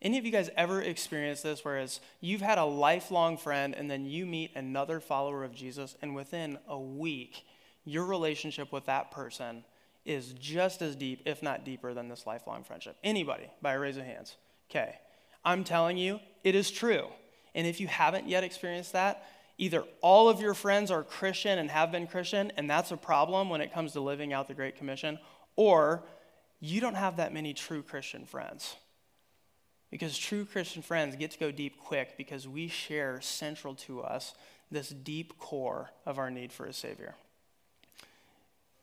Any 0.01 0.17
of 0.17 0.25
you 0.25 0.31
guys 0.31 0.49
ever 0.55 0.81
experienced 0.81 1.43
this, 1.43 1.65
whereas 1.65 1.99
you've 2.21 2.41
had 2.41 2.57
a 2.57 2.65
lifelong 2.65 3.37
friend 3.37 3.75
and 3.75 3.91
then 3.91 4.05
you 4.05 4.25
meet 4.25 4.55
another 4.55 4.99
follower 4.99 5.43
of 5.43 5.53
Jesus, 5.53 5.95
and 6.01 6.15
within 6.15 6.57
a 6.67 6.79
week, 6.79 7.45
your 7.83 8.05
relationship 8.05 8.71
with 8.71 8.85
that 8.85 9.11
person 9.11 9.63
is 10.05 10.33
just 10.33 10.81
as 10.81 10.95
deep, 10.95 11.21
if 11.25 11.43
not 11.43 11.65
deeper, 11.65 11.93
than 11.93 12.07
this 12.07 12.25
lifelong 12.25 12.63
friendship? 12.63 12.95
Anybody, 13.03 13.49
by 13.61 13.73
a 13.73 13.79
raise 13.79 13.97
of 13.97 14.05
hands. 14.05 14.35
Okay. 14.69 14.95
I'm 15.43 15.63
telling 15.63 15.97
you, 15.97 16.19
it 16.43 16.55
is 16.55 16.71
true. 16.71 17.07
And 17.55 17.65
if 17.67 17.79
you 17.79 17.87
haven't 17.87 18.27
yet 18.27 18.43
experienced 18.43 18.93
that, 18.93 19.25
either 19.59 19.83
all 20.01 20.29
of 20.29 20.39
your 20.39 20.53
friends 20.53 20.89
are 20.89 21.03
Christian 21.03 21.59
and 21.59 21.69
have 21.69 21.91
been 21.91 22.07
Christian, 22.07 22.51
and 22.57 22.67
that's 22.67 22.91
a 22.91 22.97
problem 22.97 23.49
when 23.49 23.61
it 23.61 23.73
comes 23.73 23.91
to 23.91 23.99
living 23.99 24.33
out 24.33 24.47
the 24.47 24.53
Great 24.53 24.77
Commission, 24.77 25.19
or 25.57 26.01
you 26.61 26.79
don't 26.79 26.95
have 26.95 27.17
that 27.17 27.33
many 27.33 27.53
true 27.53 27.83
Christian 27.83 28.25
friends. 28.25 28.77
Because 29.91 30.17
true 30.17 30.45
Christian 30.45 30.81
friends 30.81 31.15
get 31.17 31.31
to 31.31 31.39
go 31.39 31.51
deep 31.51 31.77
quick 31.77 32.15
because 32.17 32.47
we 32.47 32.67
share 32.67 33.19
central 33.21 33.75
to 33.75 34.01
us 34.01 34.33
this 34.71 34.89
deep 34.89 35.37
core 35.37 35.89
of 36.05 36.17
our 36.17 36.31
need 36.31 36.53
for 36.53 36.65
a 36.65 36.73
Savior. 36.73 37.15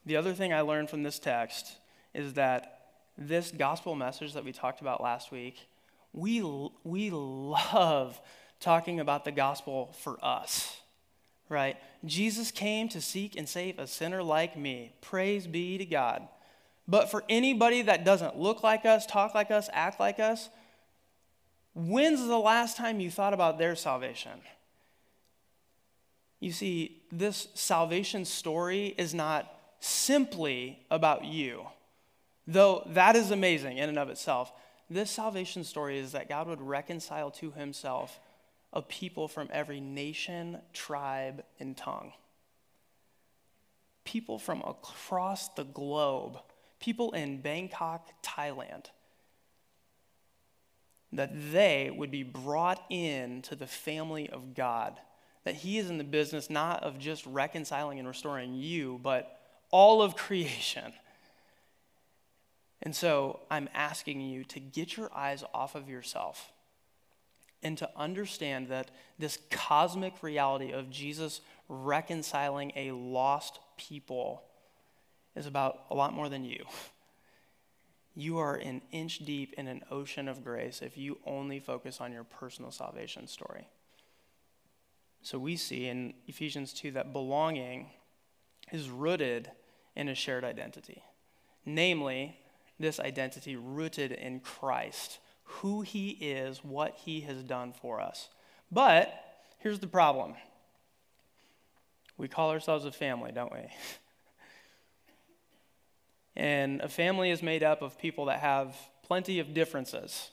The 0.04 0.16
other 0.16 0.34
thing 0.34 0.52
I 0.52 0.60
learned 0.60 0.90
from 0.90 1.04
this 1.04 1.18
text 1.18 1.76
is 2.12 2.34
that 2.34 2.80
this 3.16 3.50
gospel 3.50 3.94
message 3.94 4.34
that 4.34 4.44
we 4.44 4.52
talked 4.52 4.80
about 4.80 5.02
last 5.02 5.32
week, 5.32 5.68
we, 6.12 6.42
we 6.84 7.10
love 7.10 8.20
talking 8.60 9.00
about 9.00 9.24
the 9.24 9.32
gospel 9.32 9.94
for 10.00 10.18
us, 10.24 10.80
right? 11.48 11.76
Jesus 12.04 12.50
came 12.50 12.88
to 12.88 13.00
seek 13.00 13.36
and 13.36 13.48
save 13.48 13.78
a 13.78 13.86
sinner 13.86 14.22
like 14.22 14.56
me. 14.56 14.94
Praise 15.00 15.46
be 15.46 15.78
to 15.78 15.84
God. 15.84 16.26
But 16.88 17.10
for 17.10 17.24
anybody 17.28 17.82
that 17.82 18.04
doesn't 18.04 18.38
look 18.38 18.62
like 18.62 18.86
us, 18.86 19.06
talk 19.06 19.34
like 19.34 19.50
us, 19.50 19.68
act 19.72 19.98
like 19.98 20.20
us, 20.20 20.48
when's 21.74 22.26
the 22.26 22.38
last 22.38 22.76
time 22.76 23.00
you 23.00 23.10
thought 23.10 23.34
about 23.34 23.58
their 23.58 23.76
salvation? 23.76 24.40
You 26.40 26.52
see, 26.52 27.02
this 27.10 27.48
salvation 27.54 28.24
story 28.24 28.94
is 28.98 29.14
not 29.14 29.52
simply 29.80 30.78
about 30.90 31.24
you, 31.24 31.66
though 32.46 32.82
that 32.90 33.16
is 33.16 33.30
amazing 33.30 33.78
in 33.78 33.88
and 33.88 33.98
of 33.98 34.08
itself. 34.08 34.52
This 34.88 35.10
salvation 35.10 35.64
story 35.64 35.98
is 35.98 36.12
that 36.12 36.28
God 36.28 36.46
would 36.46 36.60
reconcile 36.60 37.30
to 37.32 37.50
himself 37.50 38.20
of 38.72 38.88
people 38.88 39.28
from 39.28 39.48
every 39.52 39.80
nation, 39.80 40.58
tribe, 40.72 41.44
and 41.58 41.76
tongue. 41.76 42.12
People 44.04 44.38
from 44.38 44.62
across 44.62 45.48
the 45.50 45.64
globe, 45.64 46.38
people 46.78 47.12
in 47.12 47.40
Bangkok, 47.40 48.10
Thailand, 48.22 48.86
that 51.12 51.32
they 51.52 51.90
would 51.90 52.10
be 52.10 52.22
brought 52.22 52.84
in 52.90 53.42
to 53.42 53.56
the 53.56 53.66
family 53.66 54.28
of 54.28 54.54
God. 54.54 54.98
That 55.44 55.54
He 55.54 55.78
is 55.78 55.88
in 55.88 55.98
the 55.98 56.04
business 56.04 56.50
not 56.50 56.82
of 56.82 56.98
just 56.98 57.24
reconciling 57.26 57.98
and 57.98 58.06
restoring 58.06 58.54
you, 58.54 59.00
but 59.02 59.40
all 59.70 60.02
of 60.02 60.16
creation. 60.16 60.92
And 62.82 62.94
so 62.94 63.40
I'm 63.50 63.68
asking 63.74 64.20
you 64.20 64.44
to 64.44 64.60
get 64.60 64.96
your 64.96 65.10
eyes 65.14 65.42
off 65.54 65.74
of 65.74 65.88
yourself 65.88 66.52
and 67.62 67.76
to 67.78 67.90
understand 67.96 68.68
that 68.68 68.90
this 69.18 69.38
cosmic 69.50 70.22
reality 70.22 70.72
of 70.72 70.90
Jesus 70.90 71.40
reconciling 71.68 72.72
a 72.76 72.92
lost 72.92 73.58
people 73.76 74.42
is 75.34 75.46
about 75.46 75.84
a 75.90 75.94
lot 75.94 76.12
more 76.12 76.28
than 76.28 76.44
you. 76.44 76.64
You 78.14 78.38
are 78.38 78.54
an 78.54 78.80
inch 78.92 79.18
deep 79.24 79.54
in 79.58 79.68
an 79.68 79.82
ocean 79.90 80.28
of 80.28 80.42
grace 80.42 80.80
if 80.80 80.96
you 80.96 81.18
only 81.26 81.60
focus 81.60 82.00
on 82.00 82.12
your 82.12 82.24
personal 82.24 82.70
salvation 82.70 83.26
story. 83.26 83.68
So 85.22 85.38
we 85.38 85.56
see 85.56 85.88
in 85.88 86.14
Ephesians 86.26 86.72
2 86.72 86.92
that 86.92 87.12
belonging 87.12 87.90
is 88.72 88.88
rooted 88.88 89.50
in 89.94 90.08
a 90.08 90.14
shared 90.14 90.44
identity. 90.44 91.02
Namely, 91.64 92.38
this 92.78 93.00
identity 93.00 93.56
rooted 93.56 94.12
in 94.12 94.40
Christ 94.40 95.18
who 95.46 95.82
he 95.82 96.10
is, 96.10 96.58
what 96.58 96.94
he 97.04 97.22
has 97.22 97.42
done 97.42 97.72
for 97.80 98.00
us. 98.00 98.28
But 98.70 99.12
here's 99.58 99.78
the 99.78 99.86
problem 99.86 100.34
we 102.18 102.28
call 102.28 102.50
ourselves 102.50 102.84
a 102.84 102.92
family, 102.92 103.32
don't 103.32 103.52
we? 103.52 103.60
And 106.38 106.82
a 106.82 106.88
family 106.90 107.30
is 107.30 107.42
made 107.42 107.62
up 107.62 107.80
of 107.80 107.98
people 107.98 108.26
that 108.26 108.40
have 108.40 108.76
plenty 109.02 109.38
of 109.38 109.54
differences. 109.54 110.30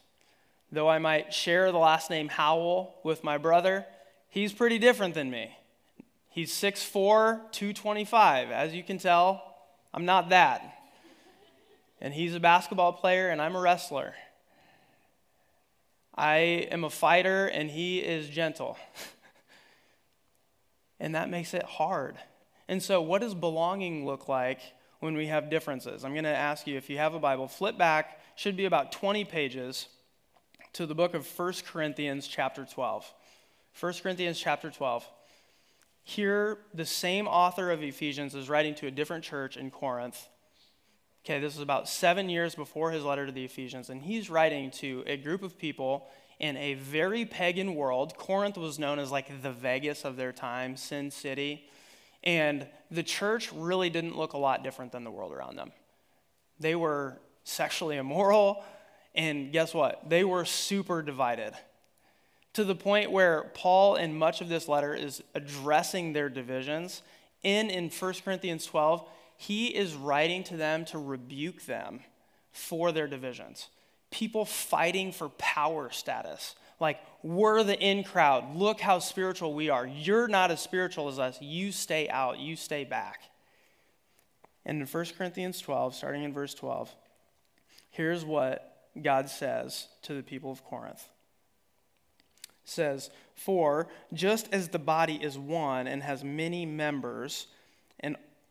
Though 0.69 0.89
I 0.89 0.99
might 0.99 1.33
share 1.33 1.71
the 1.71 1.77
last 1.77 2.09
name 2.09 2.27
Howell 2.27 2.95
with 3.03 3.23
my 3.23 3.37
brother, 3.37 3.85
he's 4.27 4.51
pretty 4.51 4.79
different 4.79 5.13
than 5.13 5.31
me. 5.31 5.55
He's 6.29 6.51
6'4, 6.51 7.51
225. 7.53 8.51
As 8.51 8.73
you 8.73 8.83
can 8.83 8.97
tell, 8.97 9.55
I'm 9.93 10.03
not 10.03 10.29
that. 10.29 10.77
And 12.01 12.13
he's 12.13 12.35
a 12.35 12.39
basketball 12.39 12.91
player, 12.91 13.29
and 13.29 13.41
I'm 13.41 13.55
a 13.55 13.61
wrestler. 13.61 14.13
I 16.15 16.67
am 16.71 16.83
a 16.83 16.89
fighter, 16.89 17.47
and 17.47 17.69
he 17.69 17.99
is 17.99 18.29
gentle. 18.29 18.77
and 20.99 21.15
that 21.15 21.29
makes 21.29 21.53
it 21.53 21.63
hard. 21.63 22.17
And 22.67 22.81
so, 22.81 23.01
what 23.01 23.21
does 23.21 23.33
belonging 23.33 24.05
look 24.05 24.27
like 24.27 24.59
when 24.99 25.15
we 25.15 25.27
have 25.27 25.49
differences? 25.49 26.05
I'm 26.05 26.13
going 26.13 26.23
to 26.23 26.29
ask 26.29 26.67
you 26.67 26.77
if 26.77 26.89
you 26.89 26.97
have 26.97 27.13
a 27.13 27.19
Bible, 27.19 27.47
flip 27.47 27.77
back, 27.77 28.19
should 28.35 28.55
be 28.55 28.65
about 28.65 28.91
20 28.91 29.25
pages, 29.25 29.87
to 30.73 30.87
the 30.87 30.95
book 30.95 31.13
of 31.13 31.27
1 31.39 31.53
Corinthians, 31.67 32.27
chapter 32.27 32.65
12. 32.65 33.13
1 33.79 33.93
Corinthians, 34.01 34.39
chapter 34.39 34.71
12. 34.71 35.07
Here, 36.03 36.57
the 36.73 36.85
same 36.85 37.27
author 37.27 37.71
of 37.71 37.81
Ephesians 37.81 38.35
is 38.35 38.49
writing 38.49 38.75
to 38.75 38.87
a 38.87 38.91
different 38.91 39.23
church 39.23 39.55
in 39.55 39.71
Corinth. 39.71 40.27
Okay, 41.25 41.39
this 41.39 41.55
is 41.55 41.61
about 41.61 41.87
seven 41.87 42.27
years 42.27 42.53
before 42.53 42.91
his 42.91 43.05
letter 43.05 43.25
to 43.25 43.31
the 43.31 43.45
Ephesians, 43.45 43.89
and 43.89 44.01
he's 44.01 44.29
writing 44.29 44.69
to 44.71 45.05
a 45.07 45.15
group 45.15 45.41
of 45.41 45.57
people 45.57 46.05
in 46.37 46.57
a 46.57 46.73
very 46.73 47.23
pagan 47.23 47.75
world. 47.75 48.17
Corinth 48.17 48.57
was 48.57 48.77
known 48.77 48.99
as 48.99 49.09
like 49.09 49.41
the 49.41 49.53
Vegas 49.53 50.03
of 50.03 50.17
their 50.17 50.33
time, 50.33 50.75
Sin 50.75 51.09
City. 51.11 51.65
And 52.25 52.67
the 52.91 53.03
church 53.03 53.53
really 53.53 53.89
didn't 53.89 54.17
look 54.17 54.33
a 54.33 54.37
lot 54.37 54.65
different 54.65 54.91
than 54.91 55.05
the 55.05 55.11
world 55.11 55.31
around 55.31 55.55
them. 55.55 55.71
They 56.59 56.75
were 56.75 57.21
sexually 57.45 57.95
immoral, 57.95 58.61
and 59.15 59.53
guess 59.53 59.73
what? 59.73 60.09
They 60.09 60.25
were 60.25 60.43
super 60.43 61.01
divided 61.01 61.53
to 62.51 62.65
the 62.65 62.75
point 62.75 63.11
where 63.11 63.49
Paul, 63.53 63.95
in 63.95 64.17
much 64.17 64.41
of 64.41 64.49
this 64.49 64.67
letter, 64.67 64.93
is 64.93 65.23
addressing 65.33 66.11
their 66.11 66.27
divisions. 66.27 67.01
In, 67.43 67.69
in 67.69 67.89
1 67.89 68.13
Corinthians 68.25 68.65
12, 68.65 69.07
he 69.37 69.67
is 69.67 69.93
writing 69.93 70.43
to 70.45 70.57
them 70.57 70.85
to 70.85 70.97
rebuke 70.97 71.65
them 71.65 72.01
for 72.51 72.91
their 72.91 73.07
divisions. 73.07 73.69
People 74.11 74.45
fighting 74.45 75.11
for 75.11 75.29
power 75.29 75.89
status. 75.89 76.55
Like, 76.79 76.99
we're 77.23 77.63
the 77.63 77.79
in 77.79 78.03
crowd. 78.03 78.55
Look 78.55 78.79
how 78.79 78.99
spiritual 78.99 79.53
we 79.53 79.69
are. 79.69 79.87
You're 79.87 80.27
not 80.27 80.51
as 80.51 80.61
spiritual 80.61 81.07
as 81.07 81.19
us. 81.19 81.41
You 81.41 81.71
stay 81.71 82.09
out, 82.09 82.39
you 82.39 82.55
stay 82.55 82.83
back. 82.83 83.21
And 84.65 84.81
in 84.81 84.87
1 84.87 85.05
Corinthians 85.17 85.59
12, 85.59 85.95
starting 85.95 86.23
in 86.23 86.33
verse 86.33 86.53
12, 86.53 86.93
here's 87.89 88.23
what 88.23 88.87
God 89.01 89.29
says 89.29 89.87
to 90.03 90.13
the 90.13 90.23
people 90.23 90.51
of 90.51 90.63
Corinth 90.63 91.07
says, 92.65 93.09
For 93.35 93.87
just 94.13 94.51
as 94.53 94.69
the 94.69 94.79
body 94.79 95.19
is 95.21 95.37
one 95.37 95.87
and 95.87 96.03
has 96.03 96.23
many 96.23 96.65
members, 96.65 97.47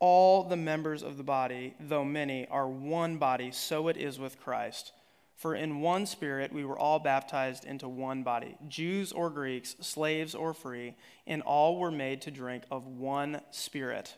all 0.03 0.43
the 0.43 0.57
members 0.57 1.05
of 1.05 1.17
the 1.17 1.23
body, 1.23 1.75
though 1.79 2.05
many, 2.05 2.49
are 2.49 2.67
one 2.67 3.19
body, 3.19 3.53
so 3.53 3.87
it 3.87 3.97
is 3.97 4.19
with 4.19 4.41
Christ. 4.41 4.93
For 5.37 5.55
in 5.55 5.81
one 5.81 6.07
spirit 6.07 6.53
we 6.53 6.65
were 6.65 6.79
all 6.79 6.99
baptized 6.99 7.65
into 7.65 7.89
one 7.89 8.23
body, 8.25 8.57
Jews 8.69 9.13
or 9.13 9.31
Greeks, 9.31 9.77
slaves 9.81 10.35
or 10.35 10.53
free, 10.53 10.97
and 11.27 11.41
all 11.43 11.79
were 11.79 11.93
made 11.93 12.21
to 12.23 12.31
drink 12.33 12.65
of 12.71 12.87
one 12.87 13.41
spirit. 13.53 14.17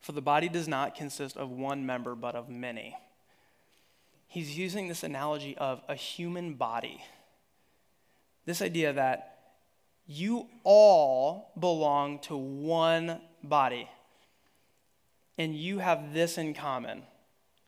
For 0.00 0.12
the 0.12 0.22
body 0.22 0.48
does 0.48 0.68
not 0.68 0.94
consist 0.94 1.36
of 1.36 1.50
one 1.50 1.84
member, 1.84 2.14
but 2.14 2.36
of 2.36 2.48
many. 2.48 2.96
He's 4.28 4.56
using 4.56 4.86
this 4.86 5.02
analogy 5.02 5.58
of 5.58 5.82
a 5.88 5.94
human 5.96 6.54
body 6.54 7.02
this 8.48 8.62
idea 8.62 8.94
that 8.94 9.36
you 10.06 10.46
all 10.64 11.52
belong 11.60 12.18
to 12.20 12.34
one 12.34 13.20
body. 13.44 13.86
And 15.38 15.54
you 15.54 15.78
have 15.78 16.12
this 16.12 16.36
in 16.36 16.52
common 16.52 17.04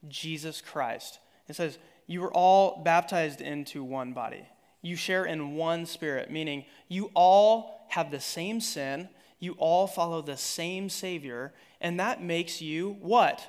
Jesus 0.08 0.60
Christ. 0.60 1.20
It 1.48 1.56
says, 1.56 1.78
You 2.06 2.24
are 2.24 2.32
all 2.32 2.82
baptized 2.82 3.40
into 3.40 3.84
one 3.84 4.12
body. 4.12 4.46
You 4.82 4.96
share 4.96 5.24
in 5.24 5.54
one 5.54 5.86
spirit, 5.86 6.30
meaning 6.30 6.64
you 6.88 7.10
all 7.14 7.86
have 7.90 8.10
the 8.10 8.20
same 8.20 8.60
sin, 8.60 9.08
you 9.38 9.52
all 9.58 9.86
follow 9.86 10.20
the 10.20 10.36
same 10.36 10.88
Savior, 10.88 11.52
and 11.80 12.00
that 12.00 12.22
makes 12.22 12.60
you 12.60 12.96
what? 13.00 13.46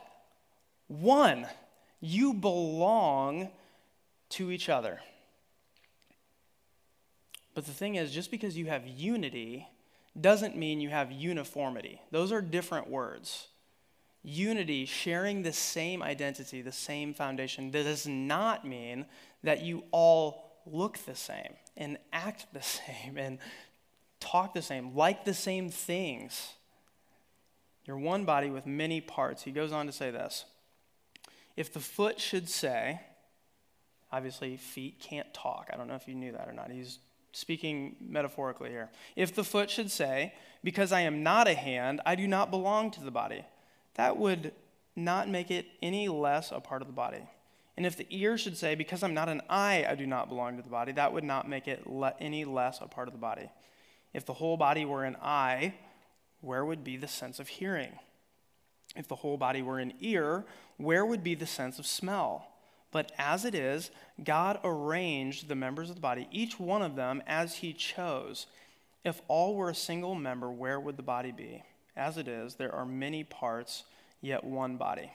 One. 0.87 1.47
You 1.99 2.33
belong 2.33 3.49
to 4.29 4.49
each 4.49 4.69
other. 4.69 4.99
But 7.53 7.65
the 7.65 7.73
thing 7.73 7.95
is, 7.95 8.11
just 8.11 8.31
because 8.31 8.57
you 8.57 8.65
have 8.67 8.87
unity 8.87 9.67
doesn't 10.19 10.57
mean 10.57 10.81
you 10.81 10.89
have 10.89 11.11
uniformity. 11.11 12.01
Those 12.11 12.31
are 12.31 12.41
different 12.41 12.89
words. 12.89 13.47
Unity, 14.23 14.85
sharing 14.85 15.41
the 15.41 15.53
same 15.53 16.03
identity, 16.03 16.61
the 16.61 16.71
same 16.71 17.13
foundation, 17.13 17.71
does 17.71 18.07
not 18.07 18.65
mean 18.65 19.05
that 19.43 19.63
you 19.63 19.83
all 19.91 20.51
look 20.65 20.97
the 20.99 21.15
same 21.15 21.55
and 21.75 21.97
act 22.13 22.45
the 22.53 22.61
same 22.61 23.17
and 23.17 23.39
talk 24.19 24.53
the 24.53 24.61
same, 24.61 24.95
like 24.95 25.25
the 25.25 25.33
same 25.33 25.69
things. 25.69 26.53
You're 27.85 27.97
one 27.97 28.25
body 28.25 28.49
with 28.49 28.65
many 28.65 29.01
parts. 29.01 29.43
He 29.43 29.51
goes 29.51 29.71
on 29.71 29.87
to 29.87 29.91
say 29.91 30.11
this 30.11 30.45
If 31.57 31.73
the 31.73 31.79
foot 31.79 32.19
should 32.19 32.47
say, 32.47 33.01
obviously, 34.11 34.55
feet 34.57 34.99
can't 34.99 35.33
talk. 35.33 35.69
I 35.73 35.77
don't 35.77 35.87
know 35.87 35.95
if 35.95 36.07
you 36.07 36.15
knew 36.15 36.31
that 36.31 36.47
or 36.47 36.53
not. 36.53 36.71
He's 36.71 36.99
speaking 37.33 37.95
metaphorically 37.99 38.69
here. 38.69 38.89
If 39.15 39.33
the 39.33 39.43
foot 39.43 39.69
should 39.69 39.89
say, 39.89 40.33
Because 40.63 40.91
I 40.91 41.01
am 41.01 41.23
not 41.23 41.47
a 41.47 41.55
hand, 41.55 42.01
I 42.05 42.15
do 42.15 42.27
not 42.27 42.51
belong 42.51 42.91
to 42.91 43.03
the 43.03 43.11
body, 43.11 43.43
that 43.95 44.17
would 44.17 44.53
not 44.95 45.29
make 45.29 45.51
it 45.51 45.65
any 45.81 46.07
less 46.07 46.51
a 46.51 46.59
part 46.59 46.81
of 46.81 46.87
the 46.87 46.93
body. 46.93 47.27
And 47.77 47.85
if 47.85 47.97
the 47.97 48.07
ear 48.09 48.37
should 48.37 48.57
say, 48.57 48.75
Because 48.75 49.03
I'm 49.03 49.13
not 49.13 49.29
an 49.29 49.41
eye, 49.49 49.85
I 49.87 49.95
do 49.95 50.05
not 50.05 50.29
belong 50.29 50.57
to 50.57 50.63
the 50.63 50.69
body, 50.69 50.91
that 50.93 51.13
would 51.13 51.23
not 51.23 51.49
make 51.49 51.67
it 51.67 51.87
le- 51.87 52.13
any 52.19 52.45
less 52.45 52.79
a 52.81 52.87
part 52.87 53.07
of 53.07 53.13
the 53.13 53.19
body. 53.19 53.49
If 54.13 54.25
the 54.25 54.33
whole 54.33 54.57
body 54.57 54.85
were 54.85 55.05
an 55.05 55.15
eye, 55.21 55.75
where 56.41 56.65
would 56.65 56.83
be 56.83 56.97
the 56.97 57.07
sense 57.07 57.39
of 57.39 57.47
hearing? 57.47 57.97
If 58.95 59.07
the 59.07 59.15
whole 59.15 59.37
body 59.37 59.61
were 59.61 59.79
an 59.79 59.93
ear, 60.01 60.45
where 60.77 61.05
would 61.05 61.23
be 61.23 61.35
the 61.35 61.45
sense 61.45 61.79
of 61.79 61.85
smell? 61.85 62.47
But 62.91 63.13
as 63.17 63.45
it 63.45 63.55
is, 63.55 63.89
God 64.21 64.59
arranged 64.63 65.47
the 65.47 65.55
members 65.55 65.89
of 65.89 65.95
the 65.95 66.01
body, 66.01 66.27
each 66.29 66.59
one 66.59 66.81
of 66.81 66.95
them 66.95 67.23
as 67.25 67.55
he 67.55 67.71
chose. 67.71 68.47
If 69.05 69.21
all 69.29 69.55
were 69.55 69.69
a 69.69 69.75
single 69.75 70.13
member, 70.13 70.51
where 70.51 70.79
would 70.79 70.97
the 70.97 71.03
body 71.03 71.31
be? 71.31 71.63
As 71.95 72.17
it 72.17 72.27
is, 72.27 72.55
there 72.55 72.73
are 72.73 72.85
many 72.85 73.23
parts, 73.23 73.83
yet 74.21 74.43
one 74.43 74.77
body. 74.77 75.11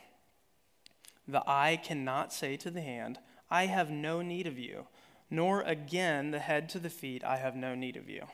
The 1.26 1.42
eye 1.46 1.80
cannot 1.82 2.32
say 2.32 2.56
to 2.58 2.70
the 2.70 2.82
hand, 2.82 3.18
I 3.50 3.66
have 3.66 3.90
no 3.90 4.22
need 4.22 4.46
of 4.46 4.58
you, 4.58 4.86
nor 5.30 5.62
again 5.62 6.30
the 6.30 6.38
head 6.38 6.68
to 6.70 6.78
the 6.78 6.90
feet, 6.90 7.24
I 7.24 7.36
have 7.36 7.56
no 7.56 7.74
need 7.74 7.96
of 7.96 8.08
you. 8.08 8.24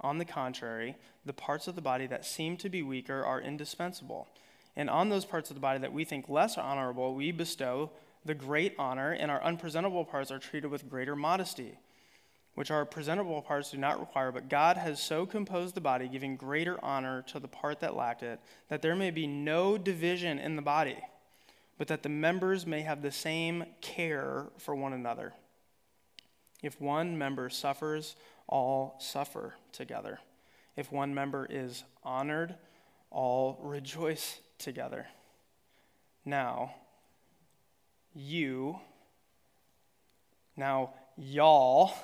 On 0.00 0.18
the 0.18 0.24
contrary, 0.24 0.96
the 1.24 1.32
parts 1.32 1.66
of 1.68 1.74
the 1.74 1.82
body 1.82 2.06
that 2.06 2.24
seem 2.24 2.56
to 2.58 2.68
be 2.68 2.82
weaker 2.82 3.24
are 3.24 3.40
indispensable. 3.40 4.28
And 4.76 4.88
on 4.88 5.08
those 5.08 5.24
parts 5.24 5.50
of 5.50 5.54
the 5.54 5.60
body 5.60 5.80
that 5.80 5.92
we 5.92 6.04
think 6.04 6.28
less 6.28 6.56
honorable, 6.56 7.14
we 7.14 7.32
bestow 7.32 7.90
the 8.24 8.34
great 8.34 8.74
honor, 8.78 9.12
and 9.12 9.30
our 9.30 9.42
unpresentable 9.42 10.04
parts 10.04 10.30
are 10.30 10.38
treated 10.38 10.70
with 10.70 10.88
greater 10.88 11.16
modesty, 11.16 11.78
which 12.58 12.72
our 12.72 12.84
presentable 12.84 13.40
parts 13.40 13.70
do 13.70 13.76
not 13.76 14.00
require. 14.00 14.32
But 14.32 14.48
God 14.48 14.76
has 14.76 15.00
so 15.00 15.24
composed 15.24 15.76
the 15.76 15.80
body, 15.80 16.08
giving 16.08 16.34
greater 16.34 16.76
honor 16.84 17.22
to 17.28 17.38
the 17.38 17.46
part 17.46 17.78
that 17.78 17.94
lacked 17.94 18.24
it, 18.24 18.40
that 18.68 18.82
there 18.82 18.96
may 18.96 19.12
be 19.12 19.28
no 19.28 19.78
division 19.78 20.40
in 20.40 20.56
the 20.56 20.62
body, 20.62 20.96
but 21.78 21.86
that 21.86 22.02
the 22.02 22.08
members 22.08 22.66
may 22.66 22.80
have 22.80 23.00
the 23.00 23.12
same 23.12 23.64
care 23.80 24.46
for 24.56 24.74
one 24.74 24.92
another. 24.92 25.34
If 26.60 26.80
one 26.80 27.16
member 27.16 27.48
suffers, 27.48 28.16
all 28.48 28.96
suffer 28.98 29.54
together. 29.70 30.18
If 30.74 30.90
one 30.90 31.14
member 31.14 31.46
is 31.48 31.84
honored, 32.02 32.56
all 33.12 33.60
rejoice 33.62 34.40
together. 34.58 35.06
Now, 36.24 36.74
you. 38.16 38.80
Now, 40.56 40.94
y'all, 41.16 41.94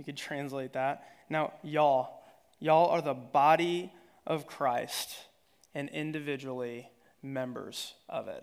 you 0.00 0.04
could 0.04 0.16
translate 0.16 0.72
that. 0.72 1.04
Now, 1.28 1.52
y'all, 1.62 2.22
y'all 2.58 2.88
are 2.88 3.02
the 3.02 3.12
body 3.12 3.92
of 4.26 4.46
Christ 4.46 5.14
and 5.74 5.90
individually 5.90 6.88
members 7.22 7.92
of 8.08 8.26
it. 8.28 8.42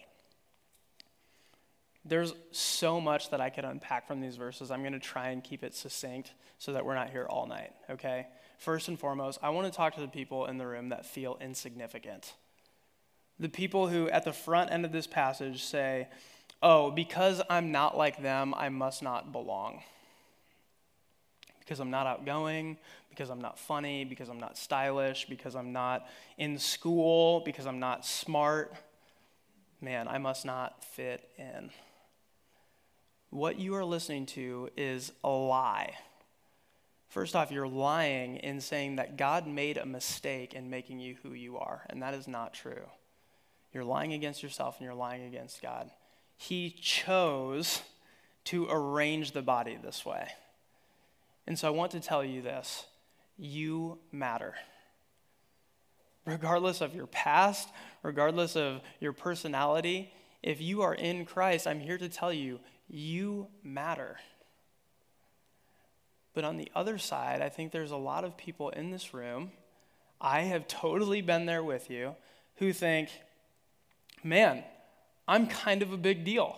There's 2.05 2.35
so 2.51 3.01
much 3.01 3.31
that 3.31 3.41
I 3.41 3.49
could 3.49 3.65
unpack 3.65 4.07
from 4.07 4.21
these 4.21 4.35
verses. 4.35 4.69
I'm 4.69 4.81
going 4.81 4.93
to 4.93 4.99
try 4.99 5.29
and 5.29 5.43
keep 5.43 5.63
it 5.63 5.73
succinct 5.73 6.31
so 6.59 6.73
that 6.73 6.85
we're 6.85 6.93
not 6.93 7.09
here 7.09 7.25
all 7.27 7.47
night, 7.47 7.73
okay? 7.89 8.27
First 8.59 8.87
and 8.87 8.99
foremost, 8.99 9.39
I 9.41 9.49
want 9.49 9.65
to 9.65 9.75
talk 9.75 9.95
to 9.95 10.01
the 10.01 10.07
people 10.07 10.45
in 10.45 10.59
the 10.59 10.67
room 10.67 10.89
that 10.89 11.07
feel 11.07 11.39
insignificant. 11.41 12.33
The 13.39 13.49
people 13.49 13.87
who, 13.87 14.09
at 14.09 14.25
the 14.25 14.31
front 14.31 14.71
end 14.71 14.85
of 14.85 14.91
this 14.91 15.07
passage, 15.07 15.63
say, 15.63 16.07
Oh, 16.61 16.91
because 16.91 17.41
I'm 17.49 17.71
not 17.71 17.97
like 17.97 18.21
them, 18.21 18.53
I 18.55 18.69
must 18.69 19.01
not 19.01 19.31
belong. 19.31 19.81
Because 21.67 21.81
I'm 21.81 21.91
not 21.91 22.07
outgoing, 22.07 22.77
because 23.09 23.29
I'm 23.29 23.41
not 23.41 23.59
funny, 23.59 24.05
because 24.05 24.29
I'm 24.29 24.39
not 24.39 24.57
stylish, 24.57 25.25
because 25.27 25.53
I'm 25.53 25.73
not 25.73 26.07
in 26.37 26.57
school, 26.57 27.41
because 27.41 27.67
I'm 27.67 27.81
not 27.81 28.05
smart. 28.05 28.73
Man, 29.81 30.07
I 30.07 30.17
must 30.17 30.45
not 30.45 30.81
fit 30.81 31.27
in. 31.37 31.71
What 33.31 33.59
you 33.59 33.75
are 33.75 33.83
listening 33.83 34.27
to 34.27 34.69
is 34.77 35.11
a 35.25 35.29
lie. 35.29 35.95
First 37.09 37.35
off, 37.35 37.51
you're 37.51 37.67
lying 37.67 38.37
in 38.37 38.61
saying 38.61 38.95
that 38.95 39.17
God 39.17 39.45
made 39.45 39.75
a 39.77 39.85
mistake 39.85 40.53
in 40.53 40.69
making 40.69 41.01
you 41.01 41.17
who 41.21 41.33
you 41.33 41.57
are, 41.57 41.81
and 41.89 42.01
that 42.01 42.13
is 42.13 42.29
not 42.29 42.53
true. 42.53 42.85
You're 43.73 43.83
lying 43.83 44.13
against 44.13 44.41
yourself 44.41 44.77
and 44.77 44.85
you're 44.85 44.95
lying 44.95 45.25
against 45.25 45.61
God. 45.61 45.91
He 46.37 46.69
chose 46.69 47.81
to 48.45 48.67
arrange 48.69 49.33
the 49.33 49.41
body 49.41 49.77
this 49.83 50.05
way. 50.05 50.29
And 51.47 51.57
so 51.57 51.67
I 51.67 51.71
want 51.71 51.91
to 51.93 51.99
tell 51.99 52.23
you 52.23 52.41
this 52.41 52.85
you 53.37 53.99
matter. 54.11 54.53
Regardless 56.25 56.81
of 56.81 56.93
your 56.93 57.07
past, 57.07 57.69
regardless 58.03 58.55
of 58.55 58.81
your 58.99 59.13
personality, 59.13 60.11
if 60.43 60.61
you 60.61 60.81
are 60.81 60.93
in 60.93 61.25
Christ, 61.25 61.65
I'm 61.65 61.79
here 61.79 61.97
to 61.97 62.09
tell 62.09 62.33
you, 62.33 62.59
you 62.89 63.47
matter. 63.63 64.17
But 66.33 66.43
on 66.43 66.57
the 66.57 66.69
other 66.75 66.97
side, 66.97 67.41
I 67.41 67.49
think 67.49 67.71
there's 67.71 67.91
a 67.91 67.97
lot 67.97 68.25
of 68.25 68.37
people 68.37 68.69
in 68.69 68.91
this 68.91 69.13
room, 69.13 69.51
I 70.19 70.41
have 70.41 70.67
totally 70.67 71.21
been 71.21 71.45
there 71.45 71.63
with 71.63 71.89
you, 71.89 72.15
who 72.55 72.73
think, 72.73 73.09
man, 74.23 74.63
I'm 75.27 75.47
kind 75.47 75.81
of 75.81 75.93
a 75.93 75.97
big 75.97 76.25
deal. 76.25 76.57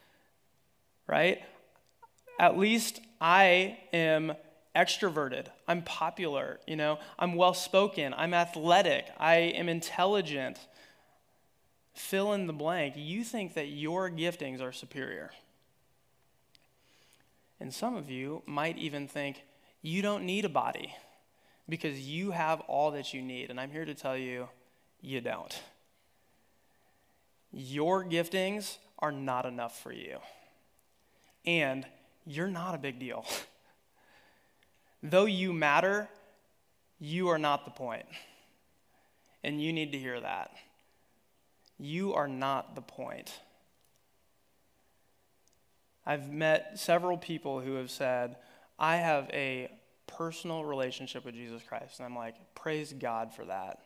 right? 1.06 1.40
At 2.38 2.58
least 2.58 3.00
I 3.20 3.78
am 3.92 4.34
extroverted. 4.74 5.46
I'm 5.66 5.82
popular, 5.82 6.60
you 6.66 6.76
know. 6.76 6.98
I'm 7.18 7.34
well 7.34 7.54
spoken. 7.54 8.14
I'm 8.16 8.34
athletic. 8.34 9.06
I 9.18 9.36
am 9.36 9.68
intelligent. 9.68 10.58
Fill 11.94 12.34
in 12.34 12.46
the 12.46 12.52
blank. 12.52 12.94
You 12.96 13.24
think 13.24 13.54
that 13.54 13.68
your 13.68 14.10
giftings 14.10 14.60
are 14.60 14.72
superior. 14.72 15.30
And 17.58 17.72
some 17.72 17.96
of 17.96 18.10
you 18.10 18.42
might 18.44 18.76
even 18.76 19.08
think 19.08 19.42
you 19.80 20.02
don't 20.02 20.24
need 20.24 20.44
a 20.44 20.50
body 20.50 20.94
because 21.68 21.98
you 22.00 22.32
have 22.32 22.60
all 22.62 22.90
that 22.90 23.14
you 23.14 23.22
need. 23.22 23.50
And 23.50 23.58
I'm 23.58 23.70
here 23.70 23.86
to 23.86 23.94
tell 23.94 24.16
you, 24.16 24.48
you 25.00 25.22
don't. 25.22 25.58
Your 27.50 28.04
giftings 28.04 28.76
are 28.98 29.12
not 29.12 29.46
enough 29.46 29.80
for 29.80 29.92
you. 29.92 30.18
And 31.46 31.86
you're 32.26 32.48
not 32.48 32.74
a 32.74 32.78
big 32.78 32.98
deal. 32.98 33.24
Though 35.02 35.26
you 35.26 35.52
matter, 35.52 36.08
you 36.98 37.28
are 37.28 37.38
not 37.38 37.64
the 37.64 37.70
point. 37.70 38.06
And 39.44 39.62
you 39.62 39.72
need 39.72 39.92
to 39.92 39.98
hear 39.98 40.20
that. 40.20 40.50
You 41.78 42.14
are 42.14 42.26
not 42.26 42.74
the 42.74 42.80
point. 42.80 43.32
I've 46.04 46.32
met 46.32 46.78
several 46.78 47.16
people 47.16 47.60
who 47.60 47.74
have 47.74 47.90
said, 47.90 48.36
I 48.78 48.96
have 48.96 49.30
a 49.32 49.70
personal 50.06 50.64
relationship 50.64 51.24
with 51.24 51.34
Jesus 51.34 51.62
Christ. 51.62 51.98
And 51.98 52.06
I'm 52.06 52.16
like, 52.16 52.34
praise 52.54 52.92
God 52.92 53.34
for 53.34 53.44
that 53.44 53.85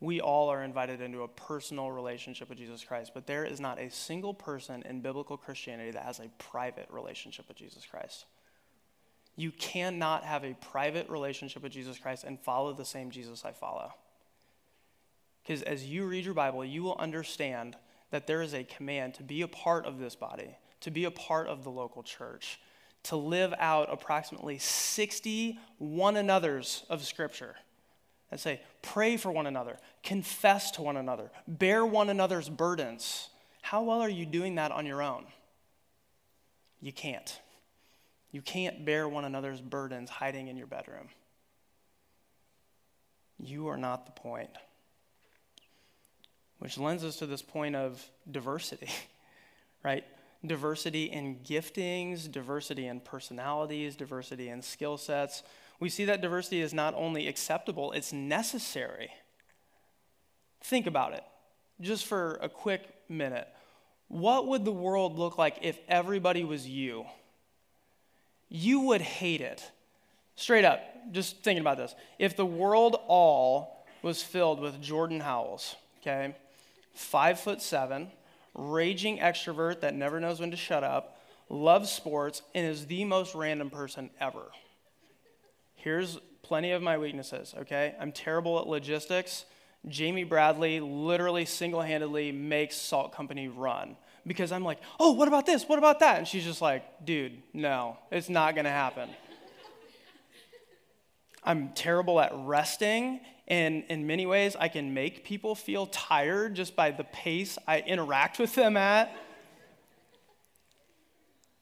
we 0.00 0.20
all 0.20 0.48
are 0.48 0.62
invited 0.62 1.00
into 1.00 1.22
a 1.22 1.28
personal 1.28 1.90
relationship 1.90 2.48
with 2.48 2.58
Jesus 2.58 2.84
Christ, 2.84 3.12
but 3.14 3.26
there 3.26 3.44
is 3.44 3.58
not 3.58 3.80
a 3.80 3.90
single 3.90 4.32
person 4.32 4.82
in 4.88 5.00
biblical 5.00 5.36
Christianity 5.36 5.90
that 5.90 6.04
has 6.04 6.20
a 6.20 6.30
private 6.38 6.86
relationship 6.90 7.48
with 7.48 7.56
Jesus 7.56 7.84
Christ. 7.84 8.26
You 9.34 9.50
cannot 9.52 10.24
have 10.24 10.44
a 10.44 10.54
private 10.54 11.08
relationship 11.08 11.62
with 11.62 11.72
Jesus 11.72 11.98
Christ 11.98 12.24
and 12.24 12.38
follow 12.40 12.72
the 12.72 12.84
same 12.84 13.10
Jesus 13.10 13.44
I 13.44 13.52
follow. 13.52 13.92
Because 15.42 15.62
as 15.62 15.86
you 15.86 16.06
read 16.06 16.24
your 16.24 16.34
Bible, 16.34 16.64
you 16.64 16.82
will 16.82 16.96
understand 16.96 17.76
that 18.10 18.26
there 18.26 18.42
is 18.42 18.54
a 18.54 18.64
command 18.64 19.14
to 19.14 19.22
be 19.22 19.42
a 19.42 19.48
part 19.48 19.84
of 19.84 19.98
this 19.98 20.14
body, 20.14 20.56
to 20.80 20.90
be 20.90 21.04
a 21.04 21.10
part 21.10 21.48
of 21.48 21.64
the 21.64 21.70
local 21.70 22.02
church, 22.02 22.60
to 23.04 23.16
live 23.16 23.54
out 23.58 23.88
approximately 23.92 24.58
60 24.58 25.58
one 25.78 26.16
another's 26.16 26.84
of 26.88 27.04
Scripture 27.04 27.56
and 28.30 28.38
say, 28.38 28.60
pray 28.82 29.16
for 29.16 29.32
one 29.32 29.46
another, 29.46 29.78
confess 30.02 30.70
to 30.72 30.82
one 30.82 30.96
another, 30.96 31.30
bear 31.46 31.84
one 31.84 32.10
another's 32.10 32.48
burdens. 32.48 33.30
How 33.62 33.82
well 33.82 34.00
are 34.00 34.08
you 34.08 34.26
doing 34.26 34.56
that 34.56 34.70
on 34.70 34.86
your 34.86 35.02
own? 35.02 35.24
You 36.80 36.92
can't. 36.92 37.40
You 38.30 38.42
can't 38.42 38.84
bear 38.84 39.08
one 39.08 39.24
another's 39.24 39.60
burdens 39.60 40.10
hiding 40.10 40.48
in 40.48 40.56
your 40.56 40.66
bedroom. 40.66 41.08
You 43.40 43.68
are 43.68 43.76
not 43.76 44.04
the 44.04 44.12
point. 44.12 44.50
Which 46.58 46.76
lends 46.76 47.04
us 47.04 47.16
to 47.16 47.26
this 47.26 47.40
point 47.40 47.76
of 47.76 48.04
diversity, 48.30 48.88
right? 49.84 50.04
Diversity 50.44 51.04
in 51.04 51.36
giftings, 51.36 52.30
diversity 52.30 52.86
in 52.86 53.00
personalities, 53.00 53.96
diversity 53.96 54.48
in 54.48 54.60
skill 54.60 54.98
sets 54.98 55.42
we 55.80 55.88
see 55.88 56.04
that 56.06 56.20
diversity 56.20 56.60
is 56.60 56.74
not 56.74 56.94
only 56.94 57.28
acceptable, 57.28 57.92
it's 57.92 58.12
necessary. 58.12 59.10
Think 60.60 60.86
about 60.86 61.12
it 61.12 61.22
just 61.80 62.06
for 62.06 62.38
a 62.42 62.48
quick 62.48 62.82
minute. 63.08 63.46
What 64.08 64.48
would 64.48 64.64
the 64.64 64.72
world 64.72 65.16
look 65.16 65.38
like 65.38 65.58
if 65.62 65.78
everybody 65.88 66.42
was 66.42 66.66
you? 66.66 67.04
You 68.48 68.80
would 68.80 69.02
hate 69.02 69.40
it. 69.40 69.70
Straight 70.34 70.64
up, 70.64 70.80
just 71.12 71.42
thinking 71.42 71.60
about 71.60 71.76
this. 71.76 71.94
If 72.18 72.36
the 72.36 72.46
world 72.46 72.96
all 73.06 73.84
was 74.02 74.22
filled 74.22 74.60
with 74.60 74.80
Jordan 74.80 75.20
Howells, 75.20 75.76
okay, 76.00 76.34
five 76.94 77.38
foot 77.38 77.60
seven, 77.60 78.08
raging 78.54 79.18
extrovert 79.18 79.80
that 79.80 79.94
never 79.94 80.20
knows 80.20 80.40
when 80.40 80.50
to 80.50 80.56
shut 80.56 80.82
up, 80.82 81.20
loves 81.48 81.90
sports, 81.90 82.42
and 82.54 82.66
is 82.66 82.86
the 82.86 83.04
most 83.04 83.34
random 83.34 83.70
person 83.70 84.10
ever 84.20 84.44
here's 85.78 86.18
plenty 86.42 86.72
of 86.72 86.82
my 86.82 86.98
weaknesses, 86.98 87.54
okay? 87.58 87.94
I'm 88.00 88.12
terrible 88.12 88.58
at 88.58 88.66
logistics. 88.66 89.44
Jamie 89.86 90.24
Bradley 90.24 90.80
literally 90.80 91.44
single 91.44 91.82
handedly 91.82 92.32
makes 92.32 92.76
Salt 92.76 93.12
Company 93.12 93.48
run 93.48 93.96
because 94.26 94.50
I'm 94.50 94.64
like, 94.64 94.78
oh, 94.98 95.12
what 95.12 95.28
about 95.28 95.46
this? 95.46 95.68
What 95.68 95.78
about 95.78 96.00
that? 96.00 96.18
And 96.18 96.28
she's 96.28 96.44
just 96.44 96.60
like, 96.60 97.04
dude, 97.04 97.42
no, 97.52 97.96
it's 98.10 98.28
not 98.28 98.56
gonna 98.56 98.70
happen. 98.70 99.08
I'm 101.44 101.70
terrible 101.70 102.20
at 102.20 102.32
resting, 102.34 103.20
and 103.46 103.84
in 103.88 104.06
many 104.06 104.26
ways, 104.26 104.56
I 104.58 104.68
can 104.68 104.92
make 104.92 105.24
people 105.24 105.54
feel 105.54 105.86
tired 105.86 106.54
just 106.54 106.76
by 106.76 106.90
the 106.90 107.04
pace 107.04 107.56
I 107.66 107.80
interact 107.80 108.38
with 108.38 108.54
them 108.54 108.76
at. 108.76 109.10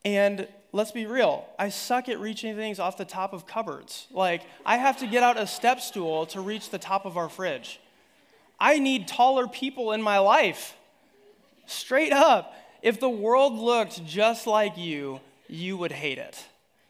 And 0.03 0.47
let's 0.77 0.91
be 0.91 1.07
real, 1.07 1.43
I 1.57 1.69
suck 1.69 2.07
at 2.07 2.19
reaching 2.19 2.55
things 2.55 2.77
off 2.77 2.97
the 2.97 3.03
top 3.03 3.33
of 3.33 3.47
cupboards. 3.47 4.05
Like, 4.11 4.43
I 4.63 4.77
have 4.77 4.99
to 4.99 5.07
get 5.07 5.23
out 5.23 5.35
a 5.35 5.47
step 5.47 5.81
stool 5.81 6.27
to 6.27 6.39
reach 6.39 6.69
the 6.69 6.77
top 6.77 7.03
of 7.05 7.17
our 7.17 7.29
fridge. 7.29 7.79
I 8.59 8.77
need 8.77 9.07
taller 9.07 9.47
people 9.47 9.91
in 9.91 10.03
my 10.03 10.19
life. 10.19 10.75
Straight 11.65 12.13
up. 12.13 12.53
If 12.83 12.99
the 12.99 13.09
world 13.09 13.53
looked 13.53 14.05
just 14.05 14.45
like 14.45 14.77
you, 14.77 15.19
you 15.47 15.77
would 15.77 15.91
hate 15.91 16.19
it. 16.19 16.45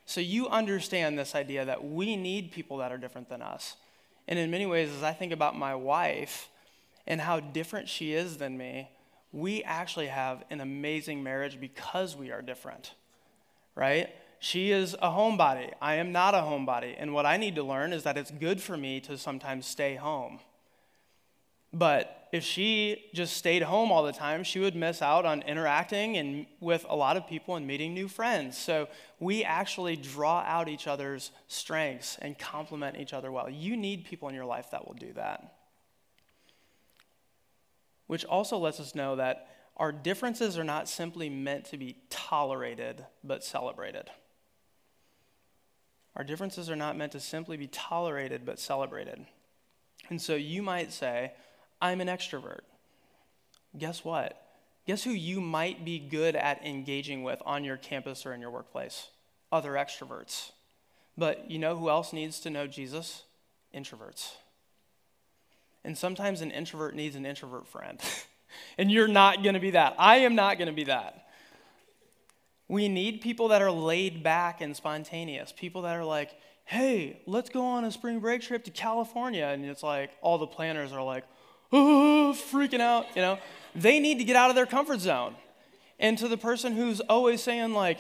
So 0.05 0.19
you 0.19 0.49
understand 0.49 1.17
this 1.17 1.33
idea 1.33 1.63
that 1.63 1.85
we 1.85 2.17
need 2.17 2.51
people 2.51 2.77
that 2.77 2.91
are 2.91 2.97
different 2.97 3.29
than 3.29 3.41
us. 3.41 3.77
And 4.27 4.37
in 4.37 4.51
many 4.51 4.65
ways, 4.65 4.91
as 4.91 5.01
I 5.01 5.13
think 5.13 5.31
about 5.31 5.57
my 5.57 5.75
wife 5.75 6.49
and 7.05 7.21
how 7.21 7.39
different 7.39 7.87
she 7.87 8.11
is 8.11 8.35
than 8.35 8.57
me, 8.57 8.89
we 9.31 9.63
actually 9.63 10.07
have 10.07 10.43
an 10.49 10.59
amazing 10.59 11.23
marriage 11.23 11.57
because 11.57 12.17
we 12.17 12.31
are 12.31 12.41
different 12.41 12.91
right? 13.77 14.09
She 14.39 14.71
is 14.71 14.95
a 14.95 15.09
homebody. 15.09 15.71
I 15.81 15.95
am 15.95 16.11
not 16.11 16.33
a 16.33 16.39
homebody. 16.39 16.95
And 16.97 17.13
what 17.13 17.25
I 17.25 17.37
need 17.37 17.55
to 17.55 17.63
learn 17.63 17.93
is 17.93 18.03
that 18.03 18.17
it's 18.17 18.31
good 18.31 18.61
for 18.61 18.75
me 18.75 18.99
to 19.01 19.17
sometimes 19.17 19.65
stay 19.65 19.95
home. 19.95 20.39
But 21.71 22.27
if 22.31 22.43
she 22.43 23.05
just 23.13 23.37
stayed 23.37 23.61
home 23.61 23.91
all 23.91 24.03
the 24.03 24.11
time, 24.11 24.43
she 24.43 24.59
would 24.59 24.75
miss 24.75 25.01
out 25.01 25.25
on 25.25 25.43
interacting 25.43 26.17
and 26.17 26.45
with 26.59 26.85
a 26.89 26.95
lot 26.95 27.17
of 27.17 27.27
people 27.27 27.55
and 27.55 27.67
meeting 27.67 27.93
new 27.93 28.07
friends. 28.07 28.57
So 28.57 28.87
we 29.19 29.43
actually 29.43 29.95
draw 29.95 30.39
out 30.39 30.67
each 30.67 30.87
other's 30.87 31.31
strengths 31.47 32.17
and 32.21 32.37
complement 32.37 32.97
each 32.97 33.13
other 33.13 33.31
well. 33.31 33.49
You 33.49 33.77
need 33.77 34.05
people 34.05 34.27
in 34.27 34.35
your 34.35 34.45
life 34.45 34.71
that 34.71 34.87
will 34.87 34.95
do 34.95 35.13
that. 35.13 35.53
Which 38.07 38.25
also 38.25 38.57
lets 38.57 38.79
us 38.79 38.95
know 38.95 39.17
that 39.17 39.47
our 39.77 39.91
differences 39.91 40.57
are 40.57 40.63
not 40.63 40.89
simply 40.89 41.29
meant 41.29 41.65
to 41.65 41.77
be 41.77 41.97
tolerated, 42.09 43.05
but 43.23 43.43
celebrated. 43.43 44.09
Our 46.15 46.23
differences 46.23 46.67
are 46.69 46.75
not 46.75 46.97
meant 46.97 47.11
to 47.11 47.19
simply 47.19 47.57
be 47.57 47.67
tolerated, 47.67 48.43
but 48.43 48.59
celebrated. 48.59 49.27
And 50.09 50.19
so 50.19 50.33
you 50.33 50.63
might 50.63 50.91
say, 50.91 51.31
I'm 51.79 52.01
an 52.01 52.07
extrovert. 52.07 52.61
guess 53.77 54.03
what? 54.03 54.41
Guess 54.87 55.03
who 55.03 55.11
you 55.11 55.41
might 55.41 55.85
be 55.85 55.99
good 55.99 56.35
at 56.35 56.65
engaging 56.65 57.21
with 57.21 57.39
on 57.45 57.63
your 57.63 57.77
campus 57.77 58.25
or 58.25 58.33
in 58.33 58.41
your 58.41 58.49
workplace? 58.49 59.09
Other 59.51 59.73
extroverts. 59.73 60.51
But 61.15 61.51
you 61.51 61.59
know 61.59 61.77
who 61.77 61.89
else 61.89 62.13
needs 62.13 62.39
to 62.41 62.49
know 62.49 62.65
Jesus? 62.65 63.23
Introverts. 63.75 64.31
And 65.83 65.95
sometimes 65.95 66.41
an 66.41 66.51
introvert 66.51 66.95
needs 66.95 67.15
an 67.15 67.25
introvert 67.25 67.67
friend. 67.67 67.99
and 68.77 68.91
you're 68.91 69.07
not 69.07 69.43
going 69.43 69.55
to 69.55 69.59
be 69.59 69.71
that. 69.71 69.95
I 69.97 70.17
am 70.17 70.35
not 70.35 70.57
going 70.57 70.67
to 70.67 70.73
be 70.73 70.85
that. 70.85 71.27
We 72.67 72.89
need 72.89 73.21
people 73.21 73.49
that 73.49 73.61
are 73.61 73.71
laid 73.71 74.23
back 74.23 74.61
and 74.61 74.75
spontaneous, 74.75 75.53
people 75.55 75.83
that 75.83 75.95
are 75.95 76.03
like, 76.03 76.31
hey, 76.65 77.21
let's 77.25 77.49
go 77.49 77.65
on 77.65 77.85
a 77.85 77.91
spring 77.91 78.19
break 78.19 78.41
trip 78.41 78.65
to 78.65 78.71
California. 78.71 79.45
And 79.45 79.63
it's 79.65 79.83
like 79.83 80.11
all 80.21 80.37
the 80.37 80.47
planners 80.47 80.91
are 80.91 81.01
like, 81.01 81.23
oh, 81.71 82.35
freaking 82.51 82.81
out, 82.81 83.05
you 83.15 83.21
know? 83.21 83.39
They 83.73 83.99
need 83.99 84.17
to 84.17 84.25
get 84.25 84.35
out 84.35 84.49
of 84.49 84.55
their 84.55 84.65
comfort 84.65 84.99
zone. 84.99 85.35
And 85.97 86.17
to 86.17 86.27
the 86.27 86.37
person 86.37 86.73
who's 86.73 86.99
always 86.99 87.41
saying, 87.41 87.73
like, 87.73 87.99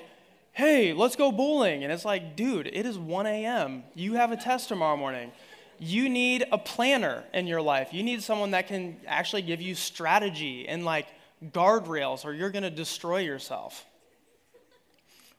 hey, 0.51 0.91
let's 0.91 1.15
go 1.15 1.31
bowling. 1.31 1.83
And 1.83 1.93
it's 1.93 2.03
like, 2.03 2.35
dude, 2.35 2.67
it 2.67 2.85
is 2.85 2.97
1 2.97 3.25
a.m. 3.25 3.83
You 3.95 4.13
have 4.15 4.31
a 4.31 4.37
test 4.37 4.67
tomorrow 4.67 4.97
morning. 4.97 5.31
You 5.79 6.09
need 6.09 6.45
a 6.51 6.57
planner 6.57 7.23
in 7.33 7.47
your 7.47 7.61
life. 7.61 7.93
You 7.93 8.03
need 8.03 8.23
someone 8.23 8.51
that 8.51 8.67
can 8.67 8.97
actually 9.05 9.43
give 9.43 9.61
you 9.61 9.75
strategy 9.75 10.67
and 10.67 10.83
like 10.85 11.07
guardrails, 11.51 12.25
or 12.25 12.33
you're 12.33 12.49
going 12.49 12.63
to 12.63 12.71
destroy 12.71 13.19
yourself. 13.19 13.85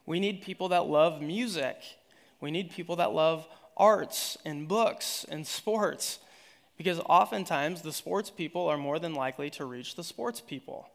We 0.07 0.21
need 0.21 0.43
people 0.43 0.69
that 0.71 0.87
love 0.87 1.21
music. 1.21 1.77
We 2.41 2.51
need 2.51 2.71
people 2.71 2.97
that 2.97 3.13
love 3.13 3.47
arts 3.77 4.39
and 4.45 4.69
books 4.69 5.27
and 5.29 5.47
sports. 5.47 6.19
Because 6.77 7.01
oftentimes 7.01 7.83
the 7.83 7.93
sports 7.93 8.31
people 8.31 8.69
are 8.69 8.79
more 8.79 8.99
than 9.01 9.15
likely 9.15 9.51
to 9.51 9.65
reach 9.65 9.97
the 9.97 10.05
sports 10.05 10.41
people. 10.41 10.89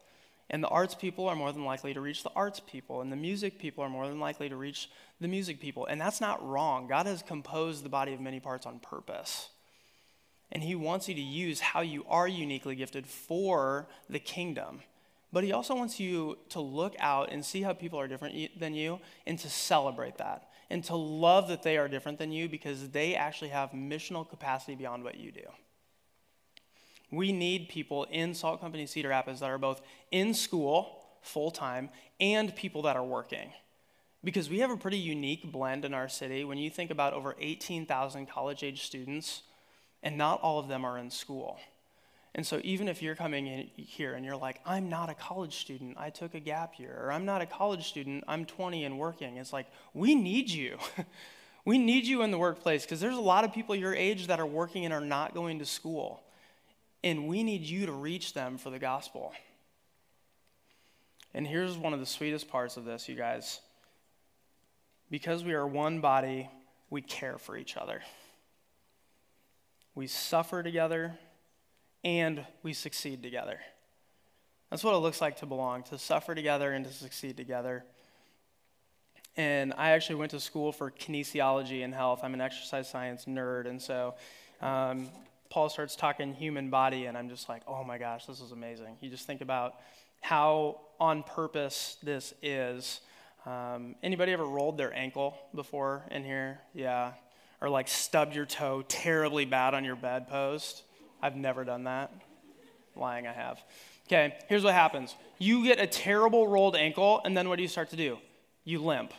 And 0.50 0.62
the 0.62 0.68
arts 0.68 0.94
people 0.94 1.28
are 1.28 1.34
more 1.34 1.52
than 1.52 1.64
likely 1.64 1.94
to 1.94 2.00
reach 2.00 2.22
the 2.22 2.30
arts 2.36 2.60
people. 2.60 3.00
And 3.00 3.10
the 3.10 3.16
music 3.16 3.58
people 3.58 3.82
are 3.82 3.88
more 3.88 4.06
than 4.06 4.20
likely 4.20 4.48
to 4.48 4.56
reach 4.56 4.90
the 5.20 5.28
music 5.28 5.60
people. 5.60 5.86
And 5.86 6.00
that's 6.00 6.20
not 6.20 6.46
wrong. 6.46 6.86
God 6.86 7.06
has 7.06 7.22
composed 7.22 7.84
the 7.84 7.88
body 7.88 8.12
of 8.12 8.20
many 8.20 8.40
parts 8.40 8.66
on 8.66 8.78
purpose. 8.78 9.48
And 10.52 10.62
He 10.62 10.74
wants 10.74 11.08
you 11.08 11.14
to 11.14 11.20
use 11.20 11.60
how 11.60 11.80
you 11.80 12.04
are 12.08 12.28
uniquely 12.28 12.76
gifted 12.76 13.06
for 13.06 13.88
the 14.08 14.18
kingdom. 14.18 14.80
But 15.34 15.42
he 15.42 15.50
also 15.50 15.74
wants 15.74 15.98
you 15.98 16.38
to 16.50 16.60
look 16.60 16.94
out 17.00 17.32
and 17.32 17.44
see 17.44 17.62
how 17.62 17.72
people 17.72 17.98
are 17.98 18.06
different 18.06 18.56
than 18.56 18.72
you 18.72 19.00
and 19.26 19.36
to 19.40 19.50
celebrate 19.50 20.18
that 20.18 20.48
and 20.70 20.84
to 20.84 20.94
love 20.94 21.48
that 21.48 21.64
they 21.64 21.76
are 21.76 21.88
different 21.88 22.18
than 22.18 22.30
you 22.30 22.48
because 22.48 22.90
they 22.90 23.16
actually 23.16 23.48
have 23.48 23.70
missional 23.70 24.28
capacity 24.28 24.76
beyond 24.76 25.02
what 25.02 25.16
you 25.16 25.32
do. 25.32 25.42
We 27.14 27.32
need 27.32 27.68
people 27.68 28.04
in 28.04 28.34
Salt 28.34 28.60
Company 28.60 28.86
Cedar 28.86 29.08
Rapids 29.08 29.40
that 29.40 29.50
are 29.50 29.58
both 29.58 29.80
in 30.10 30.34
school 30.34 31.06
full 31.22 31.50
time 31.50 31.90
and 32.20 32.54
people 32.54 32.82
that 32.82 32.96
are 32.96 33.04
working. 33.04 33.50
Because 34.22 34.48
we 34.48 34.60
have 34.60 34.70
a 34.70 34.76
pretty 34.76 34.98
unique 34.98 35.52
blend 35.52 35.84
in 35.84 35.92
our 35.92 36.08
city. 36.08 36.44
When 36.44 36.58
you 36.58 36.70
think 36.70 36.90
about 36.90 37.12
over 37.12 37.36
18,000 37.38 38.26
college 38.26 38.62
age 38.62 38.82
students, 38.82 39.42
and 40.02 40.16
not 40.16 40.40
all 40.40 40.58
of 40.58 40.68
them 40.68 40.84
are 40.84 40.98
in 40.98 41.10
school. 41.10 41.58
And 42.34 42.44
so, 42.44 42.60
even 42.64 42.88
if 42.88 43.00
you're 43.00 43.14
coming 43.14 43.46
in 43.46 43.70
here 43.76 44.14
and 44.14 44.24
you're 44.24 44.36
like, 44.36 44.60
I'm 44.66 44.88
not 44.88 45.08
a 45.08 45.14
college 45.14 45.58
student, 45.58 45.96
I 45.98 46.10
took 46.10 46.34
a 46.34 46.40
gap 46.40 46.80
year, 46.80 47.00
or 47.00 47.12
I'm 47.12 47.24
not 47.24 47.40
a 47.40 47.46
college 47.46 47.88
student, 47.88 48.24
I'm 48.26 48.44
20 48.44 48.84
and 48.84 48.98
working, 48.98 49.36
it's 49.36 49.52
like, 49.52 49.66
we 49.94 50.16
need 50.16 50.50
you. 50.50 50.78
we 51.64 51.78
need 51.78 52.06
you 52.06 52.22
in 52.22 52.32
the 52.32 52.38
workplace 52.38 52.84
because 52.84 53.00
there's 53.00 53.16
a 53.16 53.20
lot 53.20 53.44
of 53.44 53.52
people 53.52 53.76
your 53.76 53.94
age 53.94 54.26
that 54.26 54.40
are 54.40 54.46
working 54.46 54.84
and 54.84 54.92
are 54.92 55.00
not 55.00 55.32
going 55.32 55.60
to 55.60 55.64
school. 55.64 56.23
And 57.04 57.28
we 57.28 57.42
need 57.42 57.64
you 57.64 57.84
to 57.84 57.92
reach 57.92 58.32
them 58.32 58.56
for 58.56 58.70
the 58.70 58.78
gospel. 58.78 59.34
And 61.34 61.46
here's 61.46 61.76
one 61.76 61.92
of 61.92 62.00
the 62.00 62.06
sweetest 62.06 62.48
parts 62.48 62.78
of 62.78 62.86
this, 62.86 63.10
you 63.10 63.14
guys. 63.14 63.60
Because 65.10 65.44
we 65.44 65.52
are 65.52 65.66
one 65.66 66.00
body, 66.00 66.48
we 66.88 67.02
care 67.02 67.36
for 67.36 67.58
each 67.58 67.76
other. 67.76 68.00
We 69.94 70.06
suffer 70.06 70.62
together 70.62 71.18
and 72.02 72.46
we 72.62 72.72
succeed 72.72 73.22
together. 73.22 73.60
That's 74.70 74.82
what 74.82 74.94
it 74.94 74.98
looks 74.98 75.20
like 75.20 75.36
to 75.36 75.46
belong, 75.46 75.82
to 75.84 75.98
suffer 75.98 76.34
together 76.34 76.72
and 76.72 76.86
to 76.86 76.92
succeed 76.92 77.36
together. 77.36 77.84
And 79.36 79.74
I 79.76 79.90
actually 79.90 80.16
went 80.16 80.30
to 80.30 80.40
school 80.40 80.72
for 80.72 80.90
kinesiology 80.90 81.84
and 81.84 81.92
health. 81.92 82.20
I'm 82.22 82.32
an 82.32 82.40
exercise 82.40 82.88
science 82.88 83.26
nerd. 83.26 83.68
And 83.68 83.82
so 83.82 84.14
um, 84.62 85.08
Paul 85.54 85.68
starts 85.68 85.94
talking 85.94 86.34
human 86.34 86.68
body, 86.68 87.06
and 87.06 87.16
I'm 87.16 87.28
just 87.28 87.48
like, 87.48 87.62
oh 87.68 87.84
my 87.84 87.96
gosh, 87.96 88.26
this 88.26 88.40
is 88.40 88.50
amazing. 88.50 88.96
You 89.00 89.08
just 89.08 89.24
think 89.24 89.40
about 89.40 89.76
how 90.20 90.80
on 90.98 91.22
purpose 91.22 91.96
this 92.02 92.34
is. 92.42 93.00
Um, 93.46 93.94
anybody 94.02 94.32
ever 94.32 94.44
rolled 94.44 94.76
their 94.76 94.92
ankle 94.92 95.38
before 95.54 96.06
in 96.10 96.24
here? 96.24 96.58
Yeah. 96.74 97.12
Or 97.60 97.68
like 97.68 97.86
stubbed 97.86 98.34
your 98.34 98.46
toe 98.46 98.82
terribly 98.88 99.44
bad 99.44 99.74
on 99.74 99.84
your 99.84 99.94
bedpost? 99.94 100.82
I've 101.22 101.36
never 101.36 101.62
done 101.62 101.84
that. 101.84 102.12
Lying, 102.96 103.28
I 103.28 103.32
have. 103.32 103.62
Okay, 104.08 104.34
here's 104.48 104.64
what 104.64 104.74
happens 104.74 105.14
you 105.38 105.62
get 105.62 105.78
a 105.78 105.86
terrible 105.86 106.48
rolled 106.48 106.74
ankle, 106.74 107.20
and 107.24 107.36
then 107.36 107.48
what 107.48 107.58
do 107.58 107.62
you 107.62 107.68
start 107.68 107.90
to 107.90 107.96
do? 107.96 108.18
You 108.64 108.82
limp. 108.82 109.14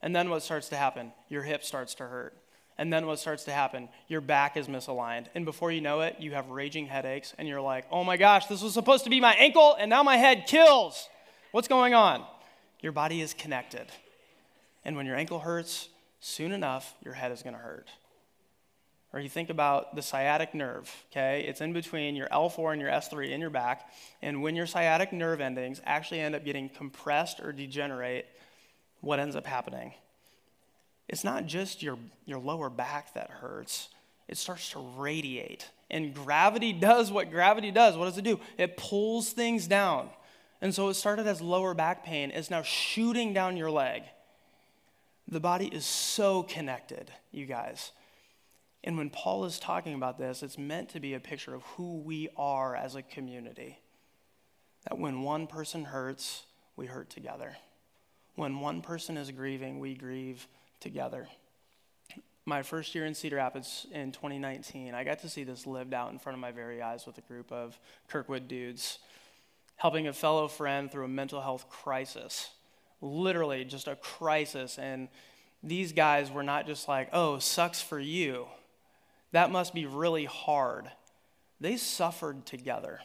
And 0.00 0.14
then 0.14 0.30
what 0.30 0.44
starts 0.44 0.68
to 0.68 0.76
happen? 0.76 1.10
Your 1.28 1.42
hip 1.42 1.64
starts 1.64 1.96
to 1.96 2.04
hurt. 2.04 2.36
And 2.78 2.92
then 2.92 3.06
what 3.06 3.18
starts 3.18 3.44
to 3.44 3.52
happen? 3.52 3.88
Your 4.08 4.20
back 4.20 4.56
is 4.56 4.66
misaligned. 4.66 5.26
And 5.34 5.44
before 5.44 5.70
you 5.70 5.80
know 5.80 6.00
it, 6.00 6.16
you 6.18 6.32
have 6.32 6.50
raging 6.50 6.86
headaches, 6.86 7.34
and 7.38 7.46
you're 7.46 7.60
like, 7.60 7.86
oh 7.90 8.04
my 8.04 8.16
gosh, 8.16 8.46
this 8.46 8.62
was 8.62 8.72
supposed 8.72 9.04
to 9.04 9.10
be 9.10 9.20
my 9.20 9.34
ankle, 9.34 9.76
and 9.78 9.90
now 9.90 10.02
my 10.02 10.16
head 10.16 10.46
kills. 10.46 11.08
What's 11.52 11.68
going 11.68 11.94
on? 11.94 12.24
Your 12.80 12.92
body 12.92 13.20
is 13.20 13.34
connected. 13.34 13.86
And 14.84 14.96
when 14.96 15.06
your 15.06 15.16
ankle 15.16 15.38
hurts, 15.38 15.88
soon 16.20 16.52
enough, 16.52 16.94
your 17.04 17.14
head 17.14 17.30
is 17.30 17.42
going 17.42 17.54
to 17.54 17.60
hurt 17.60 17.88
or 19.12 19.20
you 19.20 19.28
think 19.28 19.50
about 19.50 19.94
the 19.94 20.02
sciatic 20.02 20.54
nerve, 20.54 20.90
okay? 21.10 21.44
It's 21.46 21.60
in 21.60 21.72
between 21.72 22.16
your 22.16 22.28
L4 22.28 22.72
and 22.72 22.80
your 22.80 22.90
S3 22.90 23.30
in 23.30 23.40
your 23.40 23.50
back. 23.50 23.90
And 24.22 24.42
when 24.42 24.56
your 24.56 24.66
sciatic 24.66 25.12
nerve 25.12 25.40
endings 25.40 25.82
actually 25.84 26.20
end 26.20 26.34
up 26.34 26.44
getting 26.44 26.70
compressed 26.70 27.40
or 27.40 27.52
degenerate, 27.52 28.26
what 29.00 29.20
ends 29.20 29.36
up 29.36 29.46
happening? 29.46 29.92
It's 31.12 31.24
not 31.24 31.44
just 31.44 31.82
your, 31.82 31.98
your 32.24 32.38
lower 32.38 32.70
back 32.70 33.12
that 33.14 33.28
hurts, 33.28 33.90
it 34.28 34.38
starts 34.38 34.70
to 34.70 34.78
radiate. 34.96 35.68
And 35.90 36.14
gravity 36.14 36.72
does 36.72 37.12
what 37.12 37.30
gravity 37.30 37.70
does. 37.70 37.98
What 37.98 38.06
does 38.06 38.16
it 38.16 38.24
do? 38.24 38.40
It 38.56 38.78
pulls 38.78 39.30
things 39.30 39.66
down. 39.66 40.08
And 40.62 40.74
so 40.74 40.88
it 40.88 40.94
started 40.94 41.26
as 41.26 41.42
lower 41.42 41.74
back 41.74 42.02
pain, 42.02 42.30
it's 42.30 42.50
now 42.50 42.62
shooting 42.62 43.34
down 43.34 43.58
your 43.58 43.70
leg. 43.70 44.04
The 45.28 45.38
body 45.38 45.66
is 45.66 45.84
so 45.84 46.44
connected, 46.44 47.12
you 47.30 47.44
guys. 47.44 47.92
And 48.82 48.96
when 48.96 49.10
Paul 49.10 49.44
is 49.44 49.58
talking 49.58 49.94
about 49.94 50.18
this, 50.18 50.42
it's 50.42 50.56
meant 50.56 50.88
to 50.90 51.00
be 51.00 51.12
a 51.12 51.20
picture 51.20 51.54
of 51.54 51.62
who 51.76 51.98
we 51.98 52.30
are 52.38 52.74
as 52.74 52.94
a 52.94 53.02
community. 53.02 53.78
That 54.88 54.98
when 54.98 55.22
one 55.22 55.46
person 55.46 55.84
hurts, 55.84 56.44
we 56.74 56.86
hurt 56.86 57.10
together. 57.10 57.56
When 58.34 58.60
one 58.60 58.80
person 58.80 59.18
is 59.18 59.30
grieving, 59.30 59.78
we 59.78 59.94
grieve 59.94 60.48
together. 60.82 61.28
My 62.44 62.62
first 62.62 62.94
year 62.94 63.06
in 63.06 63.14
Cedar 63.14 63.36
Rapids 63.36 63.86
in 63.92 64.12
2019, 64.12 64.94
I 64.94 65.04
got 65.04 65.20
to 65.20 65.28
see 65.28 65.44
this 65.44 65.66
lived 65.66 65.94
out 65.94 66.12
in 66.12 66.18
front 66.18 66.34
of 66.34 66.40
my 66.40 66.50
very 66.50 66.82
eyes 66.82 67.06
with 67.06 67.16
a 67.16 67.22
group 67.22 67.50
of 67.50 67.78
Kirkwood 68.08 68.48
dudes, 68.48 68.98
helping 69.76 70.08
a 70.08 70.12
fellow 70.12 70.48
friend 70.48 70.90
through 70.90 71.04
a 71.04 71.08
mental 71.08 71.40
health 71.40 71.70
crisis. 71.70 72.50
Literally, 73.00 73.64
just 73.64 73.88
a 73.88 73.96
crisis. 73.96 74.78
And 74.78 75.08
these 75.62 75.92
guys 75.92 76.30
were 76.30 76.42
not 76.42 76.66
just 76.66 76.88
like, 76.88 77.08
oh, 77.12 77.38
sucks 77.38 77.80
for 77.80 77.98
you 77.98 78.48
that 79.32 79.50
must 79.50 79.74
be 79.74 79.86
really 79.86 80.26
hard. 80.26 80.90
They 81.60 81.76
suffered 81.76 82.46
together. 82.46 83.00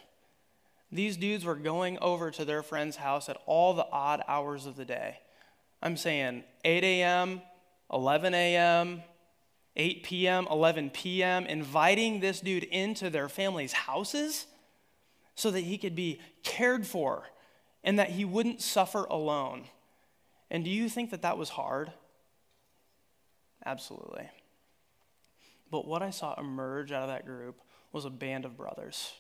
These 0.91 1.17
dudes 1.17 1.43
were 1.43 1.55
going 1.55 1.97
over 1.99 2.31
to 2.31 2.45
their 2.45 2.61
friend's 2.61 2.97
house 2.97 3.27
at 3.29 3.37
all 3.45 3.73
the 3.73 3.87
odd 3.91 4.21
hours 4.27 4.65
of 4.65 4.75
the 4.75 4.85
day. 4.85 5.19
I'm 5.81 5.97
saying 5.97 6.43
8 6.63 6.83
a.m., 6.83 7.41
11 7.91 8.33
a.m., 8.33 9.03
8 9.75 10.03
p.m., 10.03 10.47
11 10.49 10.89
p.m., 10.89 11.45
inviting 11.45 12.19
this 12.19 12.41
dude 12.41 12.63
into 12.63 13.09
their 13.09 13.29
family's 13.29 13.73
houses 13.73 14.47
so 15.35 15.51
that 15.51 15.61
he 15.61 15.77
could 15.77 15.95
be 15.95 16.19
cared 16.43 16.85
for 16.85 17.29
and 17.83 17.99
that 17.99 18.09
he 18.09 18.25
wouldn't 18.25 18.61
suffer 18.61 19.05
alone. 19.05 19.65
And 20.49 20.63
do 20.63 20.69
you 20.69 20.89
think 20.89 21.11
that 21.11 21.21
that 21.21 21.37
was 21.37 21.49
hard? 21.49 21.91
Absolutely. 23.65 24.29
But 25.69 25.87
what 25.87 26.01
I 26.01 26.09
saw 26.09 26.33
emerge 26.39 26.91
out 26.91 27.03
of 27.03 27.09
that 27.09 27.25
group 27.25 27.61
was 27.91 28.05
a 28.05 28.09
band 28.09 28.45
of 28.45 28.57
brothers, 28.57 29.13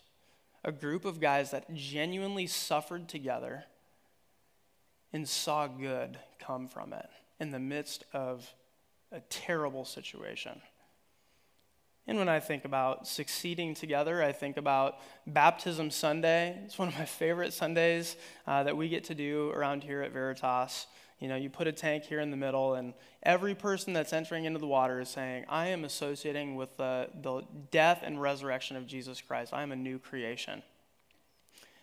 a 0.63 0.71
group 0.71 1.05
of 1.05 1.19
guys 1.19 1.51
that 1.51 1.73
genuinely 1.73 2.47
suffered 2.47 3.07
together 3.07 3.65
and 5.13 5.27
saw 5.27 5.67
good 5.67 6.17
come 6.39 6.67
from 6.67 6.93
it 6.93 7.09
in 7.39 7.51
the 7.51 7.59
midst 7.59 8.03
of 8.13 8.53
a 9.11 9.19
terrible 9.29 9.85
situation. 9.85 10.61
And 12.07 12.17
when 12.17 12.29
I 12.29 12.39
think 12.39 12.63
about 12.63 13.05
succeeding 13.05 13.73
together, 13.73 14.23
I 14.23 14.31
think 14.31 14.55
about 14.55 14.99
Baptism 15.27 15.91
Sunday. 15.91 16.57
It's 16.63 16.79
one 16.79 16.87
of 16.87 16.97
my 16.97 17.05
favorite 17.05 17.51
Sundays 17.51 18.15
uh, 18.47 18.63
that 18.63 18.77
we 18.77 18.87
get 18.87 19.03
to 19.05 19.15
do 19.15 19.51
around 19.51 19.83
here 19.83 20.01
at 20.01 20.13
Veritas. 20.13 20.87
You 21.19 21.27
know, 21.27 21.35
you 21.35 21.49
put 21.49 21.67
a 21.67 21.71
tank 21.71 22.03
here 22.03 22.21
in 22.21 22.31
the 22.31 22.37
middle, 22.37 22.75
and 22.75 22.93
every 23.23 23.55
person 23.55 23.91
that's 23.91 24.13
entering 24.13 24.45
into 24.45 24.59
the 24.59 24.67
water 24.67 25.01
is 25.01 25.09
saying, 25.09 25.45
I 25.49 25.67
am 25.67 25.83
associating 25.83 26.55
with 26.55 26.77
the, 26.77 27.09
the 27.21 27.41
death 27.71 28.01
and 28.03 28.21
resurrection 28.21 28.77
of 28.77 28.87
Jesus 28.87 29.19
Christ. 29.19 29.53
I 29.53 29.63
am 29.63 29.71
a 29.71 29.75
new 29.75 29.99
creation. 29.99 30.63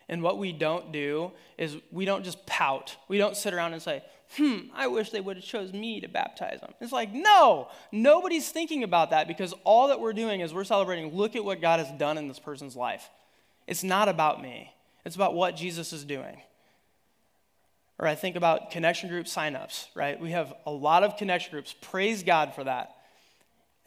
And 0.08 0.22
what 0.22 0.38
we 0.38 0.52
don't 0.52 0.92
do 0.92 1.32
is 1.56 1.76
we 1.90 2.04
don't 2.04 2.24
just 2.24 2.44
pout. 2.46 2.96
We 3.08 3.18
don't 3.18 3.36
sit 3.36 3.54
around 3.54 3.72
and 3.72 3.82
say, 3.82 4.02
hmm, 4.36 4.58
I 4.74 4.86
wish 4.86 5.10
they 5.10 5.20
would 5.20 5.36
have 5.36 5.44
chose 5.44 5.72
me 5.72 6.00
to 6.00 6.08
baptize 6.08 6.60
them. 6.60 6.74
It's 6.80 6.92
like, 6.92 7.12
no, 7.12 7.68
nobody's 7.92 8.50
thinking 8.50 8.82
about 8.82 9.10
that 9.10 9.28
because 9.28 9.54
all 9.64 9.88
that 9.88 10.00
we're 10.00 10.12
doing 10.12 10.40
is 10.40 10.52
we're 10.52 10.64
celebrating, 10.64 11.14
look 11.14 11.36
at 11.36 11.44
what 11.44 11.60
God 11.60 11.80
has 11.80 11.90
done 11.98 12.18
in 12.18 12.28
this 12.28 12.38
person's 12.38 12.76
life. 12.76 13.10
It's 13.66 13.84
not 13.84 14.08
about 14.08 14.42
me. 14.42 14.74
It's 15.04 15.16
about 15.16 15.34
what 15.34 15.56
Jesus 15.56 15.92
is 15.92 16.04
doing. 16.04 16.40
Or 17.98 18.06
I 18.06 18.14
think 18.14 18.36
about 18.36 18.70
connection 18.70 19.08
group 19.08 19.26
signups, 19.26 19.86
right? 19.94 20.18
We 20.20 20.32
have 20.32 20.52
a 20.66 20.70
lot 20.70 21.04
of 21.04 21.16
connection 21.16 21.52
groups. 21.52 21.74
Praise 21.80 22.22
God 22.22 22.54
for 22.54 22.64
that. 22.64 22.96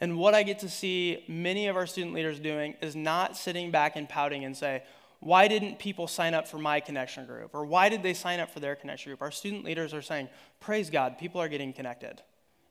And 0.00 0.16
what 0.16 0.34
I 0.34 0.44
get 0.44 0.60
to 0.60 0.68
see 0.68 1.24
many 1.28 1.66
of 1.66 1.76
our 1.76 1.86
student 1.86 2.14
leaders 2.14 2.38
doing 2.38 2.74
is 2.80 2.94
not 2.94 3.36
sitting 3.36 3.70
back 3.70 3.96
and 3.96 4.08
pouting 4.08 4.44
and 4.44 4.56
say, 4.56 4.82
why 5.20 5.48
didn't 5.48 5.78
people 5.78 6.06
sign 6.06 6.34
up 6.34 6.46
for 6.46 6.58
my 6.58 6.80
connection 6.80 7.26
group? 7.26 7.50
Or 7.52 7.64
why 7.64 7.88
did 7.88 8.02
they 8.02 8.14
sign 8.14 8.38
up 8.38 8.50
for 8.50 8.60
their 8.60 8.76
connection 8.76 9.10
group? 9.10 9.22
Our 9.22 9.32
student 9.32 9.64
leaders 9.64 9.92
are 9.92 10.02
saying, 10.02 10.28
Praise 10.60 10.90
God, 10.90 11.18
people 11.18 11.40
are 11.40 11.48
getting 11.48 11.72
connected. 11.72 12.22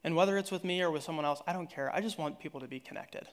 And 0.02 0.16
whether 0.16 0.38
it's 0.38 0.50
with 0.50 0.64
me 0.64 0.80
or 0.80 0.90
with 0.90 1.02
someone 1.02 1.24
else, 1.26 1.42
I 1.46 1.52
don't 1.52 1.68
care. 1.68 1.94
I 1.94 2.00
just 2.00 2.18
want 2.18 2.40
people 2.40 2.60
to 2.60 2.68
be 2.68 2.80
connected. 2.80 3.28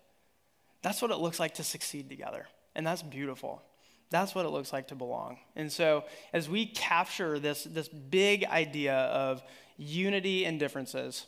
That's 0.82 1.02
what 1.02 1.12
it 1.12 1.18
looks 1.18 1.40
like 1.40 1.56
to 1.56 1.64
succeed 1.64 2.10
together. 2.10 2.48
And 2.76 2.86
that's 2.86 3.02
beautiful. 3.02 3.62
That's 4.10 4.36
what 4.36 4.46
it 4.46 4.50
looks 4.50 4.74
like 4.74 4.90
to 4.90 4.96
belong. 4.96 5.40
And 5.56 5.72
so, 5.72 6.04
as 6.34 6.50
we 6.50 6.66
capture 6.66 7.40
this, 7.40 7.64
this 7.64 7.88
big 7.88 8.44
idea 8.46 8.94
of 8.96 9.42
unity 9.78 10.46
and 10.46 10.60
differences, 10.60 11.26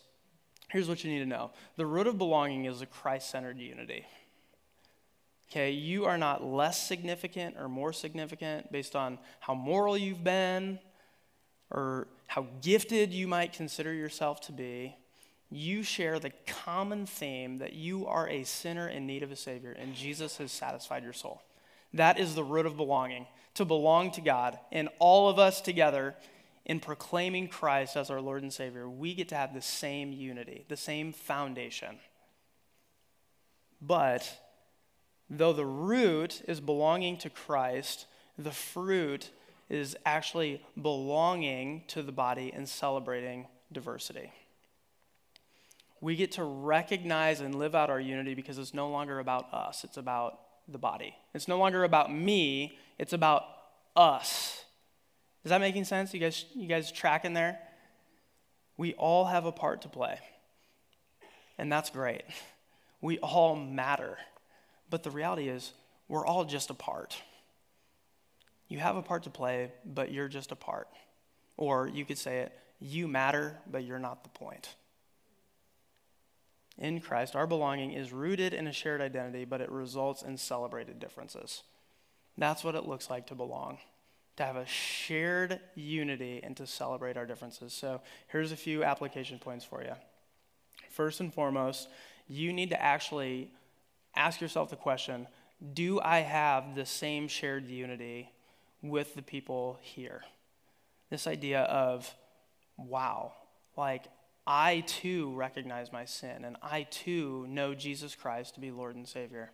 here's 0.70 0.88
what 0.88 1.04
you 1.04 1.12
need 1.12 1.20
to 1.20 1.26
know 1.26 1.52
the 1.78 1.86
root 1.86 2.08
of 2.08 2.18
belonging 2.18 2.66
is 2.66 2.82
a 2.82 2.86
Christ 2.86 3.30
centered 3.30 3.58
unity. 3.58 4.06
Okay, 5.50 5.72
you 5.72 6.06
are 6.06 6.18
not 6.18 6.44
less 6.44 6.86
significant 6.86 7.56
or 7.58 7.70
more 7.70 7.94
significant 7.94 8.72
based 8.72 8.96
on 8.96 9.18
how 9.40 9.54
moral 9.54 9.98
you've 9.98 10.24
been 10.24 10.78
or 11.72 12.08
how 12.28 12.48
gifted 12.62 13.14
you 13.14 13.28
might 13.28 13.54
consider 13.54 13.94
yourself 13.94 14.42
to 14.42 14.52
be. 14.52 14.96
You 15.50 15.84
share 15.84 16.20
the 16.20 16.34
common 16.46 17.06
theme 17.06 17.60
that 17.60 17.72
you 17.72 18.06
are 18.08 18.28
a 18.28 18.44
sinner 18.44 18.90
in 18.90 19.08
need 19.08 19.24
of 19.24 19.32
a 19.32 19.38
Savior, 19.38 19.72
and 19.72 19.96
Jesus 19.96 20.38
has 20.38 20.52
satisfied 20.52 21.04
your 21.04 21.14
soul. 21.14 21.42
That 21.94 22.20
is 22.20 22.36
the 22.36 22.44
root 22.44 22.66
of 22.66 22.76
belonging, 22.76 23.28
to 23.54 23.64
belong 23.64 24.12
to 24.12 24.22
God. 24.22 24.60
And 24.74 24.90
all 25.00 25.30
of 25.30 25.40
us 25.40 25.62
together, 25.62 26.16
in 26.66 26.82
proclaiming 26.82 27.48
Christ 27.48 27.96
as 27.96 28.10
our 28.10 28.20
Lord 28.20 28.44
and 28.44 28.52
Savior, 28.52 28.90
we 28.90 29.16
get 29.16 29.30
to 29.30 29.36
have 29.36 29.54
the 29.54 29.62
same 29.62 30.12
unity, 30.12 30.66
the 30.68 30.76
same 30.76 31.14
foundation. 31.14 31.98
But 33.82 34.30
Though 35.30 35.54
the 35.54 35.66
root 35.66 36.42
is 36.48 36.60
belonging 36.60 37.18
to 37.20 37.30
Christ, 37.30 38.06
the 38.38 38.52
fruit 38.52 39.30
is 39.70 39.96
actually 40.06 40.62
belonging 40.82 41.84
to 41.88 42.02
the 42.02 42.12
body 42.12 42.52
and 42.56 42.68
celebrating 42.68 43.48
diversity. 43.72 44.32
We 46.00 46.16
get 46.16 46.34
to 46.34 46.44
recognize 46.44 47.42
and 47.42 47.56
live 47.56 47.76
out 47.76 47.90
our 47.90 48.00
unity 48.00 48.36
because 48.36 48.58
it's 48.58 48.74
no 48.74 48.90
longer 48.90 49.20
about 49.20 49.54
us, 49.54 49.84
it's 49.84 49.98
about 49.98 50.40
the 50.68 50.78
body. 50.78 51.16
It's 51.34 51.48
no 51.48 51.58
longer 51.58 51.84
about 51.84 52.14
me, 52.14 52.78
it's 52.98 53.14
about 53.14 53.44
us. 53.96 54.64
Is 55.44 55.50
that 55.50 55.62
making 55.62 55.86
sense? 55.86 56.14
You 56.14 56.20
guys, 56.20 56.46
you 56.54 56.68
guys 56.68 56.92
tracking 56.92 57.34
there? 57.34 57.58
We 58.78 58.94
all 58.94 59.26
have 59.26 59.46
a 59.46 59.52
part 59.52 59.82
to 59.84 59.90
play. 59.90 60.20
And 61.58 61.72
that's 61.72 61.90
great. 61.90 62.24
We 63.02 63.18
all 63.20 63.56
matter. 63.56 64.18
But 64.90 65.04
the 65.04 65.12
reality 65.12 65.50
is, 65.50 65.74
we're 66.08 66.26
all 66.26 66.46
just 66.46 66.70
a 66.70 66.74
part. 66.74 67.22
You 68.68 68.80
have 68.80 68.96
a 68.96 69.02
part 69.02 69.24
to 69.24 69.30
play, 69.30 69.72
but 69.86 70.12
you're 70.12 70.28
just 70.28 70.52
a 70.52 70.56
part. 70.56 70.88
Or 71.58 71.88
you 71.88 72.06
could 72.06 72.18
say 72.18 72.40
it, 72.40 72.54
you 72.80 73.08
matter, 73.08 73.58
but 73.70 73.84
you're 73.84 74.00
not 74.00 74.24
the 74.24 74.30
point. 74.30 74.76
In 76.78 77.02
Christ, 77.02 77.36
our 77.36 77.48
belonging 77.48 77.94
is 77.94 78.14
rooted 78.14 78.54
in 78.54 78.68
a 78.68 78.74
shared 78.74 79.02
identity, 79.02 79.46
but 79.46 79.62
it 79.62 79.72
results 79.72 80.22
in 80.22 80.38
celebrated 80.38 81.00
differences. 81.00 81.64
That's 82.38 82.64
what 82.64 82.76
it 82.76 82.86
looks 82.86 83.10
like 83.10 83.28
to 83.28 83.36
belong, 83.36 83.80
to 84.36 84.46
have 84.46 84.58
a 84.58 84.66
shared 84.68 85.60
unity 85.74 86.40
and 86.44 86.56
to 86.58 86.68
celebrate 86.68 87.18
our 87.18 87.26
differences. 87.26 87.74
So 87.74 88.02
here's 88.28 88.52
a 88.52 88.58
few 88.58 88.84
application 88.84 89.40
points 89.40 89.66
for 89.66 89.82
you. 89.82 89.94
First 90.92 91.20
and 91.20 91.34
foremost, 91.34 91.90
you 92.28 92.54
need 92.54 92.70
to 92.70 92.82
actually 92.82 93.50
ask 94.18 94.42
yourself 94.42 94.70
the 94.70 94.76
question 94.76 95.28
do 95.74 96.00
I 96.00 96.20
have 96.20 96.76
the 96.76 96.86
same 96.86 97.28
shared 97.28 97.68
unity 97.68 98.32
with 98.82 99.16
the 99.16 99.22
people 99.22 99.80
here? 99.82 100.24
This 101.10 101.26
idea 101.26 101.62
of, 101.62 102.14
wow, 102.78 103.34
like 103.76 104.06
I 104.46 104.84
too 104.86 105.34
recognize 105.34 105.92
my 105.92 106.06
sin 106.06 106.46
and 106.46 106.58
I 106.62 106.84
too 106.84 107.46
know 107.50 107.74
Jesus 107.74 108.16
Christ 108.16 108.56
to 108.56 108.60
be 108.60 108.72
Lord 108.72 108.96
and 108.96 109.08
Savior. 109.08 109.52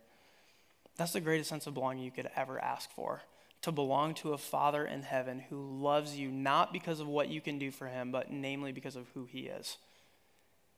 That's 0.97 1.13
the 1.13 1.21
greatest 1.21 1.49
sense 1.49 1.67
of 1.67 1.73
belonging 1.73 2.04
you 2.04 2.12
could 2.12 2.30
ever 2.36 2.62
ask 2.63 2.91
for. 2.91 3.21
To 3.62 3.71
belong 3.71 4.13
to 4.15 4.34
a 4.34 4.38
Father 4.38 4.86
in 4.86 5.04
heaven 5.04 5.39
who 5.49 5.82
loves 5.82 6.17
you 6.17 6.30
not 6.30 6.73
because 6.73 6.99
of 6.99 7.08
what 7.08 7.30
you 7.30 7.39
can 7.39 7.58
do 7.58 7.71
for 7.71 7.88
him, 7.88 8.12
but 8.12 8.30
namely 8.30 8.73
because 8.73 8.97
of 8.97 9.08
who 9.13 9.26
he 9.26 9.41
is. 9.41 9.78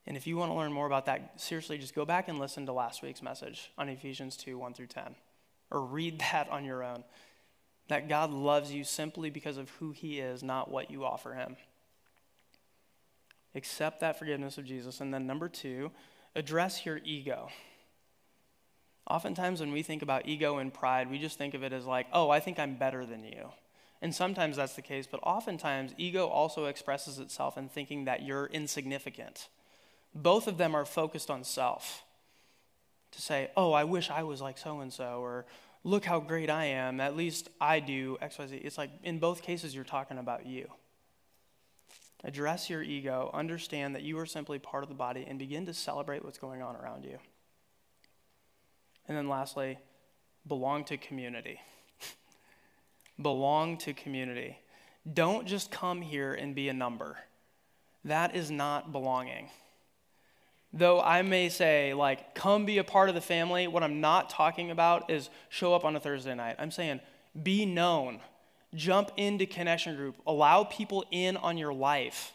And 0.08 0.16
if 0.16 0.28
you 0.28 0.38
want 0.38 0.52
to 0.52 0.56
learn 0.56 0.72
more 0.72 0.86
about 0.86 1.08
that, 1.08 1.42
seriously, 1.42 1.78
just 1.78 1.96
go 1.96 2.06
back 2.06 2.28
and 2.28 2.38
listen 2.38 2.66
to 2.68 2.74
last 2.74 3.02
week's 3.02 3.24
message 3.24 3.72
on 3.78 3.90
Ephesians 3.90 4.38
2 4.38 4.58
1 4.58 4.74
through 4.74 4.88
10, 4.88 5.16
or 5.72 5.82
read 5.82 6.20
that 6.32 6.50
on 6.50 6.66
your 6.66 6.84
own. 6.84 7.04
That 7.88 8.10
God 8.10 8.32
loves 8.32 8.72
you 8.72 8.84
simply 8.84 9.30
because 9.30 9.58
of 9.58 9.70
who 9.72 9.92
He 9.92 10.20
is, 10.20 10.42
not 10.42 10.72
what 10.72 10.90
you 10.90 11.06
offer 11.06 11.34
Him. 11.34 11.56
Accept 13.54 14.00
that 14.00 14.18
forgiveness 14.18 14.58
of 14.58 14.66
Jesus. 14.66 15.02
And 15.02 15.14
then, 15.14 15.28
number 15.28 15.48
two, 15.48 15.92
address 16.36 16.86
your 16.86 17.00
ego. 17.04 17.50
Oftentimes, 19.08 19.60
when 19.60 19.72
we 19.72 19.84
think 19.84 20.02
about 20.02 20.28
ego 20.28 20.58
and 20.58 20.74
pride, 20.74 21.12
we 21.12 21.20
just 21.20 21.38
think 21.38 21.54
of 21.54 21.64
it 21.64 21.74
as 21.74 21.86
like, 21.86 22.08
oh, 22.12 22.32
I 22.32 22.40
think 22.40 22.58
I'm 22.58 22.76
better 22.76 23.06
than 23.06 23.24
you. 23.24 23.50
And 24.02 24.14
sometimes 24.14 24.58
that's 24.58 24.76
the 24.76 24.82
case, 24.82 25.08
but 25.10 25.20
oftentimes, 25.24 25.94
ego 25.98 26.28
also 26.28 26.66
expresses 26.66 27.20
itself 27.20 27.58
in 27.58 27.70
thinking 27.70 28.06
that 28.06 28.24
you're 28.24 28.48
insignificant 28.48 29.48
both 30.16 30.48
of 30.48 30.58
them 30.58 30.74
are 30.74 30.86
focused 30.86 31.30
on 31.30 31.44
self. 31.44 32.04
To 33.12 33.22
say, 33.22 33.52
oh, 33.56 33.74
I 33.74 33.84
wish 33.84 34.10
I 34.10 34.24
was 34.24 34.42
like 34.42 34.58
so 34.58 34.80
and 34.80 34.92
so, 34.92 35.20
or 35.22 35.46
look 35.84 36.06
how 36.06 36.20
great 36.20 36.50
I 36.50 36.66
am, 36.66 37.00
at 37.00 37.16
least 37.16 37.50
I 37.62 37.80
do 37.80 38.18
XYZ. 38.22 38.66
It's 38.66 38.78
like 38.78 38.90
in 39.04 39.20
both 39.20 39.42
cases, 39.42 39.76
you're 39.76 39.84
talking 39.84 40.18
about 40.18 40.46
you. 40.46 40.70
Address 42.24 42.70
your 42.70 42.82
ego, 42.82 43.30
understand 43.34 43.94
that 43.96 44.02
you 44.02 44.18
are 44.18 44.26
simply 44.26 44.58
part 44.58 44.84
of 44.84 44.90
the 44.90 44.96
body, 44.96 45.26
and 45.28 45.38
begin 45.38 45.66
to 45.68 45.74
celebrate 45.74 46.26
what's 46.26 46.40
going 46.40 46.62
on 46.62 46.76
around 46.76 47.06
you. 47.06 47.20
And 49.08 49.16
then 49.16 49.30
lastly, 49.30 49.78
belong 50.48 50.86
to 50.86 50.98
community. 50.98 51.60
belong 53.22 53.78
to 53.80 53.94
community. 53.94 54.58
Don't 55.14 55.46
just 55.46 55.72
come 55.72 56.02
here 56.02 56.34
and 56.34 56.56
be 56.56 56.68
a 56.68 56.74
number. 56.74 57.18
That 58.04 58.36
is 58.36 58.50
not 58.50 58.92
belonging 58.92 59.50
though 60.76 61.02
I 61.02 61.22
may 61.22 61.48
say, 61.48 61.94
like, 61.94 62.36
come 62.36 62.66
be 62.66 62.78
a 62.78 62.84
part 62.84 63.08
of 63.08 63.16
the 63.16 63.22
family, 63.22 63.68
what 63.68 63.82
I'm 63.82 64.02
not 64.02 64.30
talking 64.30 64.70
about 64.70 65.10
is 65.10 65.30
show 65.50 65.74
up 65.74 65.86
on 65.86 65.96
a 65.96 66.00
Thursday 66.00 66.36
night. 66.36 66.58
I'm 66.60 66.70
saying 66.70 67.00
be 67.42 67.66
known, 67.66 68.20
jump 68.74 69.12
into 69.18 69.46
connection 69.46 69.96
group, 69.96 70.16
allow 70.28 70.66
people 70.66 71.06
in 71.12 71.38
on 71.38 71.58
your 71.58 71.74
life, 71.74 72.34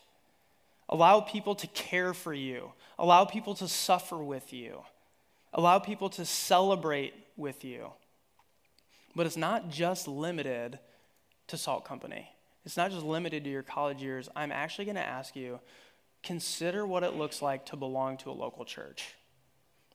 allow 0.88 1.20
people 1.20 1.54
to 1.54 1.66
care 1.68 2.14
for 2.14 2.32
you, 2.32 2.72
allow 2.98 3.24
people 3.26 3.54
to 3.54 3.68
suffer 3.68 4.16
with 4.16 4.52
you, 4.52 4.80
allow 5.52 5.78
people 5.78 6.08
to 6.10 6.24
celebrate 6.24 7.14
with 7.36 7.64
you. 7.64 7.90
But 9.14 9.26
it's 9.26 9.36
not 9.36 9.68
just 9.68 10.08
limited 10.08 10.78
to 11.48 11.56
Salt 11.56 11.84
Company. 11.84 12.30
It's 12.64 12.76
not 12.76 12.90
just 12.90 13.04
limited 13.04 13.44
to 13.44 13.50
your 13.50 13.62
college 13.62 14.02
years. 14.02 14.28
I'm 14.36 14.52
actually 14.52 14.84
going 14.84 14.96
to 14.96 15.06
ask 15.06 15.34
you 15.34 15.60
consider 16.22 16.86
what 16.86 17.02
it 17.02 17.14
looks 17.14 17.42
like 17.42 17.66
to 17.66 17.76
belong 17.76 18.16
to 18.18 18.30
a 18.30 18.32
local 18.32 18.64
church. 18.64 19.14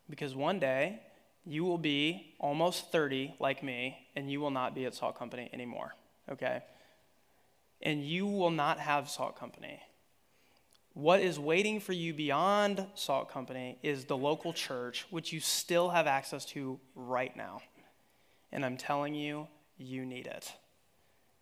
Because 0.10 0.36
one 0.36 0.60
day, 0.60 1.02
you 1.46 1.64
will 1.64 1.78
be 1.78 2.36
almost 2.40 2.92
30 2.92 3.36
like 3.40 3.64
me, 3.64 3.98
and 4.16 4.32
you 4.32 4.40
will 4.40 4.52
not 4.52 4.74
be 4.74 4.86
at 4.86 4.96
Salt 4.96 5.18
Company 5.18 5.50
anymore, 5.54 5.96
okay? 6.30 6.64
And 7.82 8.04
you 8.04 8.26
will 8.26 8.52
not 8.52 8.80
have 8.80 9.10
Salt 9.10 9.38
Company. 9.38 9.80
What 10.94 11.20
is 11.20 11.38
waiting 11.38 11.80
for 11.80 11.94
you 11.94 12.14
beyond 12.14 12.88
Salt 12.96 13.30
Company 13.30 13.78
is 13.84 14.06
the 14.06 14.18
local 14.18 14.54
church, 14.54 15.06
which 15.10 15.34
you 15.34 15.40
still 15.40 15.90
have 15.90 16.08
access 16.08 16.46
to 16.46 16.80
right 16.96 17.36
now. 17.36 17.62
And 18.52 18.66
I'm 18.66 18.78
telling 18.78 19.14
you, 19.14 19.48
you 19.78 20.06
need 20.06 20.26
it. 20.26 20.54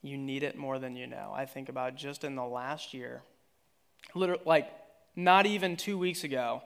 You 0.02 0.18
need 0.18 0.44
it 0.44 0.58
more 0.58 0.80
than 0.80 0.96
you 0.96 1.08
know. 1.08 1.32
I 1.34 1.46
think 1.46 1.70
about 1.70 1.96
just 1.96 2.24
in 2.24 2.36
the 2.36 2.44
last 2.44 2.94
year, 2.94 3.22
literally, 4.16 4.42
like 4.46 4.70
not 5.16 5.46
even 5.46 5.76
two 5.76 5.98
weeks 5.98 6.24
ago, 6.24 6.62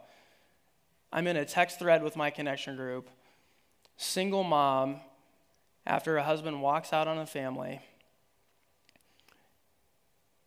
I'm 1.12 1.28
in 1.28 1.36
a 1.36 1.46
text 1.46 1.80
thread 1.80 2.04
with 2.04 2.16
my 2.16 2.30
connection 2.30 2.76
group. 2.76 3.10
Single 3.98 4.44
mom, 4.44 4.98
after 5.86 6.14
her 6.14 6.24
husband 6.24 6.62
walks 6.62 6.94
out 6.94 7.08
on 7.08 7.18
a 7.18 7.26
family, 7.26 7.82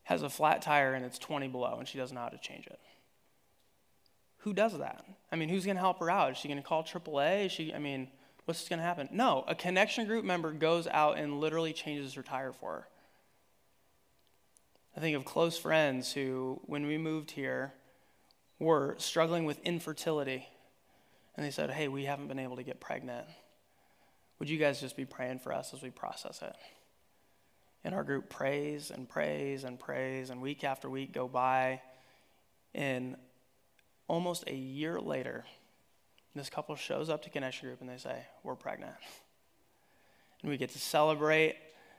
has 0.05 0.23
a 0.23 0.29
flat 0.29 0.61
tire 0.63 0.93
and 0.93 1.05
it's 1.05 1.19
20 1.19 1.49
below 1.49 1.77
and 1.79 1.87
she 1.87 1.99
doesn't 1.99 2.15
know 2.15 2.21
how 2.21 2.29
to 2.29 2.39
change 2.39 2.67
it. 2.67 2.79
Who 4.39 4.53
does 4.53 4.77
that? 4.79 5.05
I 5.31 5.37
mean, 5.37 5.49
who's 5.49 5.65
going 5.65 5.77
to 5.77 5.81
help 5.81 6.01
her 6.01 6.11
out? 6.11 6.33
Is 6.33 6.39
she 6.39 6.49
going 6.49 6.61
to 6.61 6.67
call 6.67 6.83
AAA? 6.83 7.47
Is 7.47 7.53
she, 7.53 7.75
I 7.75 7.79
mean, 7.79 8.09
what's 8.45 8.69
going 8.69 8.79
to 8.79 8.85
happen? 8.85 9.09
No, 9.13 9.45
a 9.47 9.55
connection 9.55 10.07
group 10.07 10.25
member 10.25 10.53
goes 10.53 10.87
out 10.87 11.19
and 11.19 11.41
literally 11.41 11.73
changes 11.73 12.15
her 12.15 12.23
tire 12.23 12.53
for 12.53 12.73
her. 12.73 12.89
I 14.97 15.01
think 15.01 15.17
of 15.17 15.25
close 15.25 15.57
friends 15.57 16.13
who, 16.13 16.61
when 16.65 16.87
we 16.87 16.99
moved 16.99 17.31
here, 17.31 17.73
were 18.59 18.97
struggling 18.99 19.45
with 19.45 19.59
infertility. 19.65 20.49
And 21.37 21.47
they 21.47 21.51
said, 21.51 21.71
Hey, 21.71 21.89
we 21.89 22.05
haven't 22.05 22.29
been 22.29 22.39
able 22.39 22.57
to 22.57 22.63
get 22.63 22.81
pregnant. 22.81 23.27
Would 24.39 24.51
you 24.51 24.59
guys 24.59 24.81
just 24.81 24.97
be 24.97 25.05
praying 25.05 25.41
for 25.41 25.53
us 25.53 25.73
as 25.75 25.83
we 25.83 25.91
process 25.91 26.43
it? 26.43 26.57
And 27.85 27.95
our 27.95 28.05
group 28.05 28.29
prays 28.29 28.91
and 28.91 29.09
prays 29.09 29.65
and 29.65 29.79
prays, 29.79 30.31
and 30.31 30.43
week 30.43 30.65
after 30.65 30.91
week 30.91 31.13
go 31.13 31.29
by. 31.29 31.81
And 32.75 33.17
almost 34.09 34.45
a 34.47 34.55
year 34.55 35.01
later, 35.01 35.45
this 36.35 36.51
couple 36.51 36.75
shows 36.77 37.09
up 37.09 37.23
to 37.23 37.31
Connection 37.31 37.69
Group 37.69 37.81
and 37.81 37.89
they 37.89 37.97
say, 37.97 38.27
We're 38.43 38.57
pregnant. 38.57 38.95
And 40.43 40.51
we 40.51 40.57
get 40.57 40.71
to 40.71 40.79
celebrate 40.79 41.57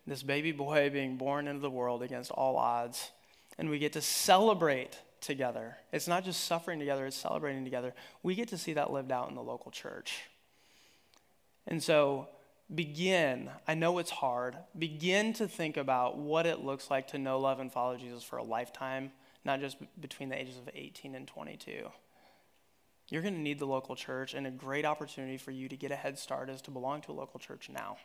this 0.07 0.23
baby 0.23 0.51
boy 0.51 0.89
being 0.89 1.17
born 1.17 1.47
into 1.47 1.61
the 1.61 1.69
world 1.69 2.01
against 2.01 2.31
all 2.31 2.57
odds. 2.57 3.11
And 3.57 3.69
we 3.69 3.79
get 3.79 3.93
to 3.93 4.01
celebrate 4.01 4.97
together. 5.19 5.77
It's 5.91 6.07
not 6.07 6.25
just 6.25 6.45
suffering 6.45 6.79
together, 6.79 7.05
it's 7.05 7.15
celebrating 7.15 7.63
together. 7.63 7.93
We 8.23 8.35
get 8.35 8.49
to 8.49 8.57
see 8.57 8.73
that 8.73 8.91
lived 8.91 9.11
out 9.11 9.29
in 9.29 9.35
the 9.35 9.43
local 9.43 9.71
church. 9.71 10.23
And 11.67 11.81
so, 11.81 12.27
begin, 12.73 13.49
I 13.67 13.75
know 13.75 13.99
it's 13.99 14.09
hard, 14.09 14.57
begin 14.77 15.33
to 15.33 15.47
think 15.47 15.77
about 15.77 16.17
what 16.17 16.45
it 16.45 16.59
looks 16.59 16.89
like 16.89 17.07
to 17.09 17.19
know, 17.19 17.39
love, 17.39 17.59
and 17.59 17.71
follow 17.71 17.97
Jesus 17.97 18.23
for 18.23 18.37
a 18.37 18.43
lifetime, 18.43 19.11
not 19.45 19.59
just 19.59 19.77
between 19.99 20.29
the 20.29 20.39
ages 20.39 20.57
of 20.57 20.69
18 20.73 21.13
and 21.13 21.27
22. 21.27 21.89
You're 23.09 23.21
going 23.21 23.33
to 23.33 23.39
need 23.39 23.59
the 23.59 23.67
local 23.67 23.95
church, 23.95 24.33
and 24.33 24.47
a 24.47 24.51
great 24.51 24.85
opportunity 24.85 25.37
for 25.37 25.51
you 25.51 25.67
to 25.67 25.75
get 25.75 25.91
a 25.91 25.95
head 25.95 26.17
start 26.17 26.49
is 26.49 26.61
to 26.63 26.71
belong 26.71 27.01
to 27.01 27.11
a 27.11 27.13
local 27.13 27.39
church 27.39 27.69
now. 27.69 27.97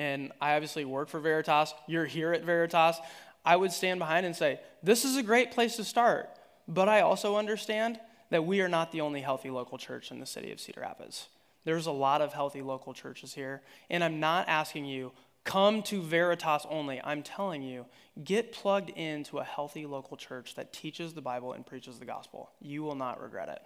And 0.00 0.32
I 0.40 0.54
obviously 0.54 0.86
work 0.86 1.10
for 1.10 1.20
Veritas. 1.20 1.74
You're 1.86 2.06
here 2.06 2.32
at 2.32 2.42
Veritas. 2.42 2.96
I 3.44 3.54
would 3.54 3.70
stand 3.70 4.00
behind 4.00 4.24
and 4.24 4.34
say, 4.34 4.58
This 4.82 5.04
is 5.04 5.18
a 5.18 5.22
great 5.22 5.50
place 5.50 5.76
to 5.76 5.84
start. 5.84 6.30
But 6.66 6.88
I 6.88 7.02
also 7.02 7.36
understand 7.36 8.00
that 8.30 8.46
we 8.46 8.62
are 8.62 8.68
not 8.68 8.92
the 8.92 9.02
only 9.02 9.20
healthy 9.20 9.50
local 9.50 9.76
church 9.76 10.10
in 10.10 10.18
the 10.18 10.24
city 10.24 10.52
of 10.52 10.58
Cedar 10.60 10.80
Rapids. 10.80 11.28
There's 11.66 11.84
a 11.84 11.92
lot 11.92 12.22
of 12.22 12.32
healthy 12.32 12.62
local 12.62 12.94
churches 12.94 13.34
here. 13.34 13.60
And 13.90 14.02
I'm 14.02 14.20
not 14.20 14.48
asking 14.48 14.86
you, 14.86 15.12
come 15.44 15.82
to 15.82 16.00
Veritas 16.00 16.64
only. 16.70 16.98
I'm 17.04 17.22
telling 17.22 17.62
you, 17.62 17.84
get 18.24 18.52
plugged 18.52 18.88
into 18.88 19.36
a 19.36 19.44
healthy 19.44 19.84
local 19.84 20.16
church 20.16 20.54
that 20.54 20.72
teaches 20.72 21.12
the 21.12 21.20
Bible 21.20 21.52
and 21.52 21.66
preaches 21.66 21.98
the 21.98 22.06
gospel. 22.06 22.52
You 22.58 22.82
will 22.82 22.94
not 22.94 23.20
regret 23.20 23.50
it. 23.50 23.60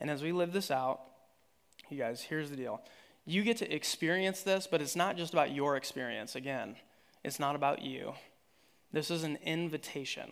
And 0.00 0.08
as 0.08 0.22
we 0.22 0.32
live 0.32 0.54
this 0.54 0.70
out, 0.70 1.02
you 1.90 1.98
guys, 1.98 2.22
here's 2.22 2.48
the 2.48 2.56
deal. 2.56 2.80
You 3.26 3.42
get 3.42 3.56
to 3.58 3.74
experience 3.74 4.42
this, 4.42 4.68
but 4.68 4.80
it's 4.80 4.96
not 4.96 5.16
just 5.16 5.32
about 5.32 5.52
your 5.52 5.76
experience. 5.76 6.36
Again, 6.36 6.76
it's 7.24 7.40
not 7.40 7.56
about 7.56 7.82
you. 7.82 8.14
This 8.92 9.10
is 9.10 9.24
an 9.24 9.38
invitation. 9.44 10.30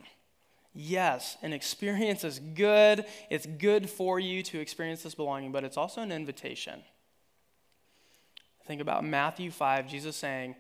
Yes, 0.72 1.36
an 1.42 1.52
experience 1.52 2.24
is 2.24 2.38
good. 2.38 3.04
It's 3.30 3.46
good 3.46 3.90
for 3.90 4.18
you 4.18 4.42
to 4.44 4.60
experience 4.60 5.02
this 5.02 5.14
belonging, 5.14 5.52
but 5.52 5.64
it's 5.64 5.76
also 5.76 6.02
an 6.02 6.12
invitation. 6.12 6.82
Think 8.66 8.80
about 8.80 9.04
Matthew 9.04 9.50
5, 9.50 9.88
Jesus 9.88 10.16
saying, 10.16 10.54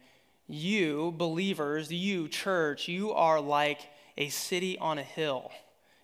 You, 0.46 1.14
believers, 1.16 1.92
you, 1.92 2.28
church, 2.28 2.88
you 2.88 3.12
are 3.12 3.40
like 3.40 3.80
a 4.16 4.28
city 4.28 4.76
on 4.78 4.98
a 4.98 5.02
hill. 5.02 5.50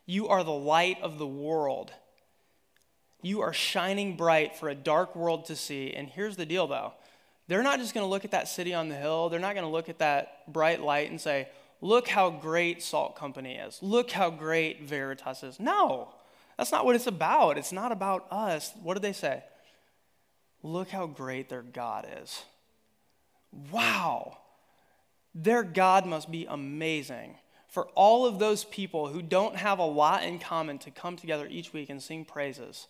You 0.06 0.28
are 0.28 0.42
the 0.42 0.50
light 0.50 1.00
of 1.02 1.18
the 1.18 1.26
world. 1.26 1.92
You 3.22 3.40
are 3.42 3.52
shining 3.52 4.16
bright 4.16 4.56
for 4.56 4.68
a 4.68 4.74
dark 4.74 5.14
world 5.14 5.46
to 5.46 5.56
see. 5.56 5.92
And 5.92 6.08
here's 6.08 6.36
the 6.36 6.46
deal, 6.46 6.66
though 6.66 6.94
they're 7.48 7.62
not 7.62 7.80
just 7.80 7.94
going 7.94 8.04
to 8.04 8.10
look 8.10 8.24
at 8.24 8.30
that 8.30 8.46
city 8.46 8.72
on 8.72 8.88
the 8.88 8.94
hill, 8.94 9.28
they're 9.28 9.40
not 9.40 9.54
going 9.54 9.66
to 9.66 9.70
look 9.70 9.88
at 9.88 9.98
that 9.98 10.50
bright 10.52 10.80
light 10.80 11.10
and 11.10 11.20
say, 11.20 11.48
look 11.80 12.06
how 12.06 12.30
great 12.30 12.80
Salt 12.82 13.16
Company 13.16 13.56
is. 13.56 13.78
Look 13.82 14.12
how 14.12 14.30
great 14.30 14.82
Veritas 14.82 15.42
is. 15.42 15.58
No, 15.58 16.10
that's 16.56 16.70
not 16.70 16.84
what 16.84 16.94
it's 16.94 17.08
about. 17.08 17.58
It's 17.58 17.72
not 17.72 17.90
about 17.90 18.30
us. 18.30 18.72
What 18.82 18.94
did 18.94 19.02
they 19.02 19.12
say? 19.12 19.42
Look 20.62 20.90
how 20.90 21.06
great 21.06 21.48
their 21.48 21.62
God 21.62 22.06
is. 22.22 22.44
Wow. 23.72 24.38
Their 25.34 25.62
God 25.62 26.06
must 26.06 26.30
be 26.30 26.46
amazing. 26.46 27.36
For 27.66 27.86
all 27.94 28.26
of 28.26 28.38
those 28.38 28.64
people 28.64 29.08
who 29.08 29.22
don't 29.22 29.56
have 29.56 29.78
a 29.78 29.86
lot 29.86 30.22
in 30.22 30.38
common 30.38 30.78
to 30.78 30.90
come 30.90 31.16
together 31.16 31.46
each 31.50 31.72
week 31.72 31.88
and 31.88 32.02
sing 32.02 32.24
praises, 32.24 32.88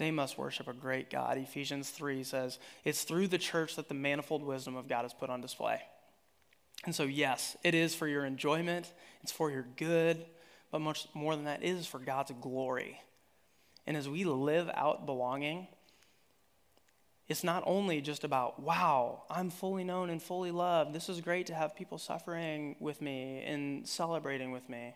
they 0.00 0.10
must 0.10 0.38
worship 0.38 0.66
a 0.66 0.72
great 0.72 1.10
God. 1.10 1.36
Ephesians 1.36 1.90
3 1.90 2.24
says, 2.24 2.58
It's 2.86 3.02
through 3.02 3.28
the 3.28 3.36
church 3.36 3.76
that 3.76 3.88
the 3.88 3.94
manifold 3.94 4.42
wisdom 4.42 4.74
of 4.74 4.88
God 4.88 5.04
is 5.04 5.12
put 5.12 5.28
on 5.28 5.42
display. 5.42 5.82
And 6.86 6.94
so, 6.94 7.02
yes, 7.02 7.54
it 7.62 7.74
is 7.74 7.94
for 7.94 8.08
your 8.08 8.24
enjoyment, 8.24 8.90
it's 9.22 9.30
for 9.30 9.50
your 9.50 9.66
good, 9.76 10.24
but 10.70 10.80
much 10.80 11.06
more 11.12 11.36
than 11.36 11.44
that, 11.44 11.62
it 11.62 11.68
is 11.68 11.86
for 11.86 11.98
God's 11.98 12.32
glory. 12.40 12.98
And 13.86 13.94
as 13.94 14.08
we 14.08 14.24
live 14.24 14.70
out 14.72 15.04
belonging, 15.04 15.68
it's 17.28 17.44
not 17.44 17.62
only 17.66 18.00
just 18.00 18.24
about, 18.24 18.58
wow, 18.58 19.24
I'm 19.28 19.50
fully 19.50 19.84
known 19.84 20.08
and 20.08 20.22
fully 20.22 20.50
loved. 20.50 20.94
This 20.94 21.10
is 21.10 21.20
great 21.20 21.48
to 21.48 21.54
have 21.54 21.76
people 21.76 21.98
suffering 21.98 22.74
with 22.80 23.02
me 23.02 23.44
and 23.44 23.86
celebrating 23.86 24.50
with 24.50 24.66
me. 24.66 24.94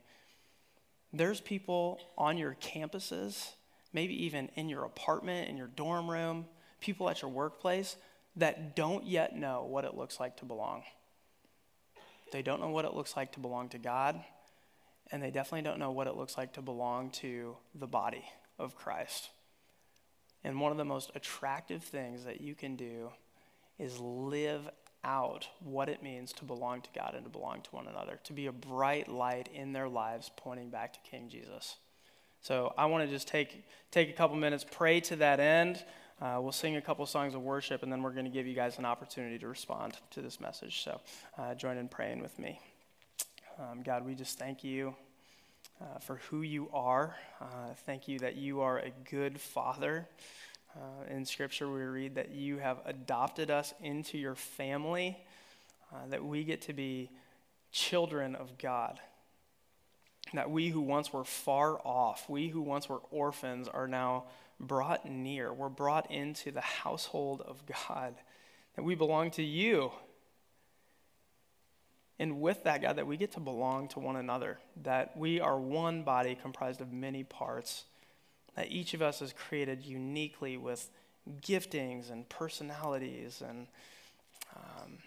There's 1.12 1.42
people 1.42 2.00
on 2.16 2.38
your 2.38 2.56
campuses, 2.58 3.50
maybe 3.94 4.24
even 4.24 4.50
in 4.56 4.68
your 4.68 4.84
apartment, 4.84 5.48
in 5.48 5.56
your 5.56 5.68
dorm 5.68 6.10
room, 6.10 6.44
people 6.80 7.08
at 7.08 7.22
your 7.22 7.30
workplace 7.30 7.96
that 8.36 8.76
don't 8.76 9.06
yet 9.06 9.34
know 9.34 9.64
what 9.64 9.84
it 9.84 9.96
looks 9.96 10.20
like 10.20 10.36
to 10.38 10.44
belong. 10.44 10.82
They 12.32 12.42
don't 12.42 12.60
know 12.60 12.68
what 12.68 12.84
it 12.84 12.94
looks 12.94 13.16
like 13.16 13.32
to 13.32 13.40
belong 13.40 13.68
to 13.70 13.78
God, 13.78 14.22
and 15.12 15.22
they 15.22 15.30
definitely 15.30 15.62
don't 15.62 15.78
know 15.78 15.92
what 15.92 16.08
it 16.08 16.16
looks 16.16 16.36
like 16.36 16.52
to 16.54 16.62
belong 16.62 17.10
to 17.10 17.56
the 17.74 17.86
body 17.86 18.24
of 18.58 18.76
Christ. 18.76 19.30
And 20.42 20.60
one 20.60 20.72
of 20.72 20.78
the 20.78 20.84
most 20.84 21.12
attractive 21.14 21.84
things 21.84 22.24
that 22.24 22.40
you 22.40 22.54
can 22.54 22.76
do 22.76 23.12
is 23.78 23.98
live 24.00 24.68
out 25.04 25.48
what 25.60 25.88
it 25.88 26.02
means 26.02 26.32
to 26.32 26.44
belong 26.44 26.80
to 26.80 26.90
God 26.94 27.14
and 27.14 27.24
to 27.24 27.30
belong 27.30 27.60
to 27.62 27.70
one 27.70 27.86
another, 27.86 28.18
to 28.24 28.32
be 28.32 28.46
a 28.46 28.52
bright 28.52 29.08
light 29.08 29.48
in 29.54 29.72
their 29.72 29.88
lives 29.88 30.30
pointing 30.36 30.70
back 30.70 30.92
to 30.94 31.10
King 31.10 31.28
Jesus. 31.28 31.76
So 32.44 32.74
I 32.76 32.84
want 32.84 33.08
to 33.08 33.10
just 33.10 33.26
take, 33.26 33.64
take 33.90 34.10
a 34.10 34.12
couple 34.12 34.36
minutes, 34.36 34.66
pray 34.70 35.00
to 35.00 35.16
that 35.16 35.40
end. 35.40 35.82
Uh, 36.20 36.36
we'll 36.42 36.52
sing 36.52 36.76
a 36.76 36.80
couple 36.82 37.06
songs 37.06 37.34
of 37.34 37.40
worship, 37.40 37.82
and 37.82 37.90
then 37.90 38.02
we're 38.02 38.10
going 38.10 38.26
to 38.26 38.30
give 38.30 38.46
you 38.46 38.54
guys 38.54 38.76
an 38.76 38.84
opportunity 38.84 39.38
to 39.38 39.48
respond 39.48 39.94
to 40.10 40.20
this 40.20 40.38
message. 40.42 40.82
So 40.84 41.00
uh, 41.38 41.54
join 41.54 41.78
in 41.78 41.88
praying 41.88 42.20
with 42.20 42.38
me. 42.38 42.60
Um, 43.58 43.82
God, 43.82 44.04
we 44.04 44.14
just 44.14 44.38
thank 44.38 44.62
you 44.62 44.94
uh, 45.80 46.00
for 46.00 46.16
who 46.28 46.42
you 46.42 46.68
are. 46.74 47.16
Uh, 47.40 47.72
thank 47.86 48.08
you 48.08 48.18
that 48.18 48.36
you 48.36 48.60
are 48.60 48.78
a 48.78 48.90
good 49.10 49.40
father. 49.40 50.06
Uh, 50.76 51.14
in 51.14 51.24
Scripture, 51.24 51.72
we 51.72 51.80
read 51.80 52.14
that 52.16 52.32
you 52.32 52.58
have 52.58 52.76
adopted 52.84 53.50
us 53.50 53.72
into 53.80 54.18
your 54.18 54.34
family, 54.34 55.16
uh, 55.94 56.06
that 56.10 56.22
we 56.22 56.44
get 56.44 56.60
to 56.60 56.74
be 56.74 57.08
children 57.72 58.34
of 58.34 58.58
God. 58.58 59.00
That 60.34 60.50
we 60.50 60.68
who 60.68 60.80
once 60.80 61.12
were 61.12 61.24
far 61.24 61.78
off, 61.84 62.28
we 62.28 62.48
who 62.48 62.60
once 62.60 62.88
were 62.88 63.00
orphans, 63.10 63.68
are 63.68 63.88
now 63.88 64.24
brought 64.60 65.08
near. 65.08 65.52
We're 65.52 65.68
brought 65.68 66.10
into 66.10 66.50
the 66.50 66.60
household 66.60 67.40
of 67.40 67.62
God, 67.66 68.14
that 68.76 68.82
we 68.82 68.94
belong 68.94 69.30
to 69.32 69.42
you. 69.42 69.92
And 72.18 72.40
with 72.40 72.64
that, 72.64 72.80
God, 72.80 72.96
that 72.96 73.06
we 73.06 73.16
get 73.16 73.32
to 73.32 73.40
belong 73.40 73.88
to 73.88 73.98
one 73.98 74.16
another, 74.16 74.58
that 74.82 75.16
we 75.16 75.40
are 75.40 75.58
one 75.58 76.02
body 76.02 76.36
comprised 76.40 76.80
of 76.80 76.92
many 76.92 77.24
parts, 77.24 77.84
that 78.54 78.70
each 78.70 78.94
of 78.94 79.02
us 79.02 79.20
is 79.20 79.32
created 79.32 79.84
uniquely 79.84 80.56
with 80.56 80.90
giftings 81.40 82.10
and 82.10 82.28
personalities 82.28 83.42
and 83.46 83.66
um, 84.54 84.98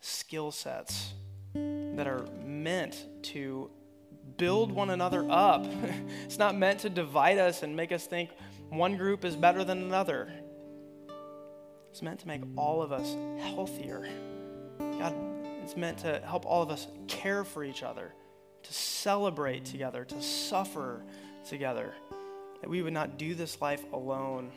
skill 0.00 0.50
sets 0.50 1.12
that 1.54 2.06
are 2.06 2.24
meant 2.44 3.06
to 3.22 3.70
build 4.40 4.72
one 4.72 4.88
another 4.88 5.26
up. 5.28 5.66
it's 6.24 6.38
not 6.38 6.56
meant 6.56 6.80
to 6.80 6.88
divide 6.88 7.36
us 7.36 7.62
and 7.62 7.76
make 7.76 7.92
us 7.92 8.06
think 8.06 8.30
one 8.70 8.96
group 8.96 9.22
is 9.26 9.36
better 9.36 9.62
than 9.64 9.82
another. 9.82 10.32
It's 11.90 12.00
meant 12.00 12.20
to 12.20 12.26
make 12.26 12.40
all 12.56 12.80
of 12.80 12.90
us 12.90 13.14
healthier. 13.38 14.08
God, 14.78 15.14
it's 15.62 15.76
meant 15.76 15.98
to 15.98 16.22
help 16.24 16.46
all 16.46 16.62
of 16.62 16.70
us 16.70 16.86
care 17.06 17.44
for 17.44 17.62
each 17.62 17.82
other, 17.82 18.14
to 18.62 18.72
celebrate 18.72 19.66
together, 19.66 20.06
to 20.06 20.22
suffer 20.22 21.04
together. 21.46 21.92
That 22.62 22.70
we 22.70 22.80
would 22.80 22.94
not 22.94 23.18
do 23.18 23.34
this 23.34 23.60
life 23.60 23.84
alone, 23.92 24.52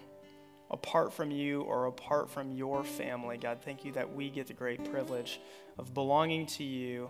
apart 0.71 1.11
from 1.11 1.29
you 1.29 1.61
or 1.63 1.87
apart 1.87 2.29
from 2.29 2.51
your 2.51 2.85
family. 2.85 3.37
God, 3.37 3.59
thank 3.65 3.83
you 3.83 3.91
that 3.93 4.15
we 4.15 4.29
get 4.29 4.47
the 4.47 4.53
great 4.53 4.89
privilege 4.89 5.41
of 5.77 5.93
belonging 5.93 6.45
to 6.45 6.63
you, 6.63 7.09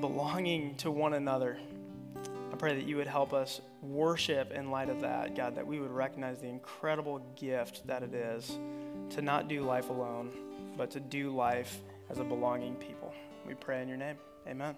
belonging 0.00 0.74
to 0.76 0.90
one 0.90 1.14
another. 1.14 1.58
I 2.52 2.56
pray 2.56 2.74
that 2.74 2.86
you 2.86 2.96
would 2.96 3.06
help 3.06 3.32
us 3.32 3.60
worship 3.82 4.52
in 4.52 4.70
light 4.70 4.88
of 4.88 5.00
that, 5.00 5.34
God, 5.34 5.56
that 5.56 5.66
we 5.66 5.80
would 5.80 5.90
recognize 5.90 6.40
the 6.40 6.48
incredible 6.48 7.20
gift 7.36 7.86
that 7.86 8.02
it 8.02 8.14
is 8.14 8.58
to 9.10 9.22
not 9.22 9.48
do 9.48 9.62
life 9.62 9.90
alone, 9.90 10.30
but 10.76 10.90
to 10.92 11.00
do 11.00 11.30
life 11.30 11.80
as 12.08 12.18
a 12.18 12.24
belonging 12.24 12.74
people. 12.76 13.12
We 13.46 13.54
pray 13.54 13.82
in 13.82 13.88
your 13.88 13.98
name. 13.98 14.16
Amen. 14.48 14.76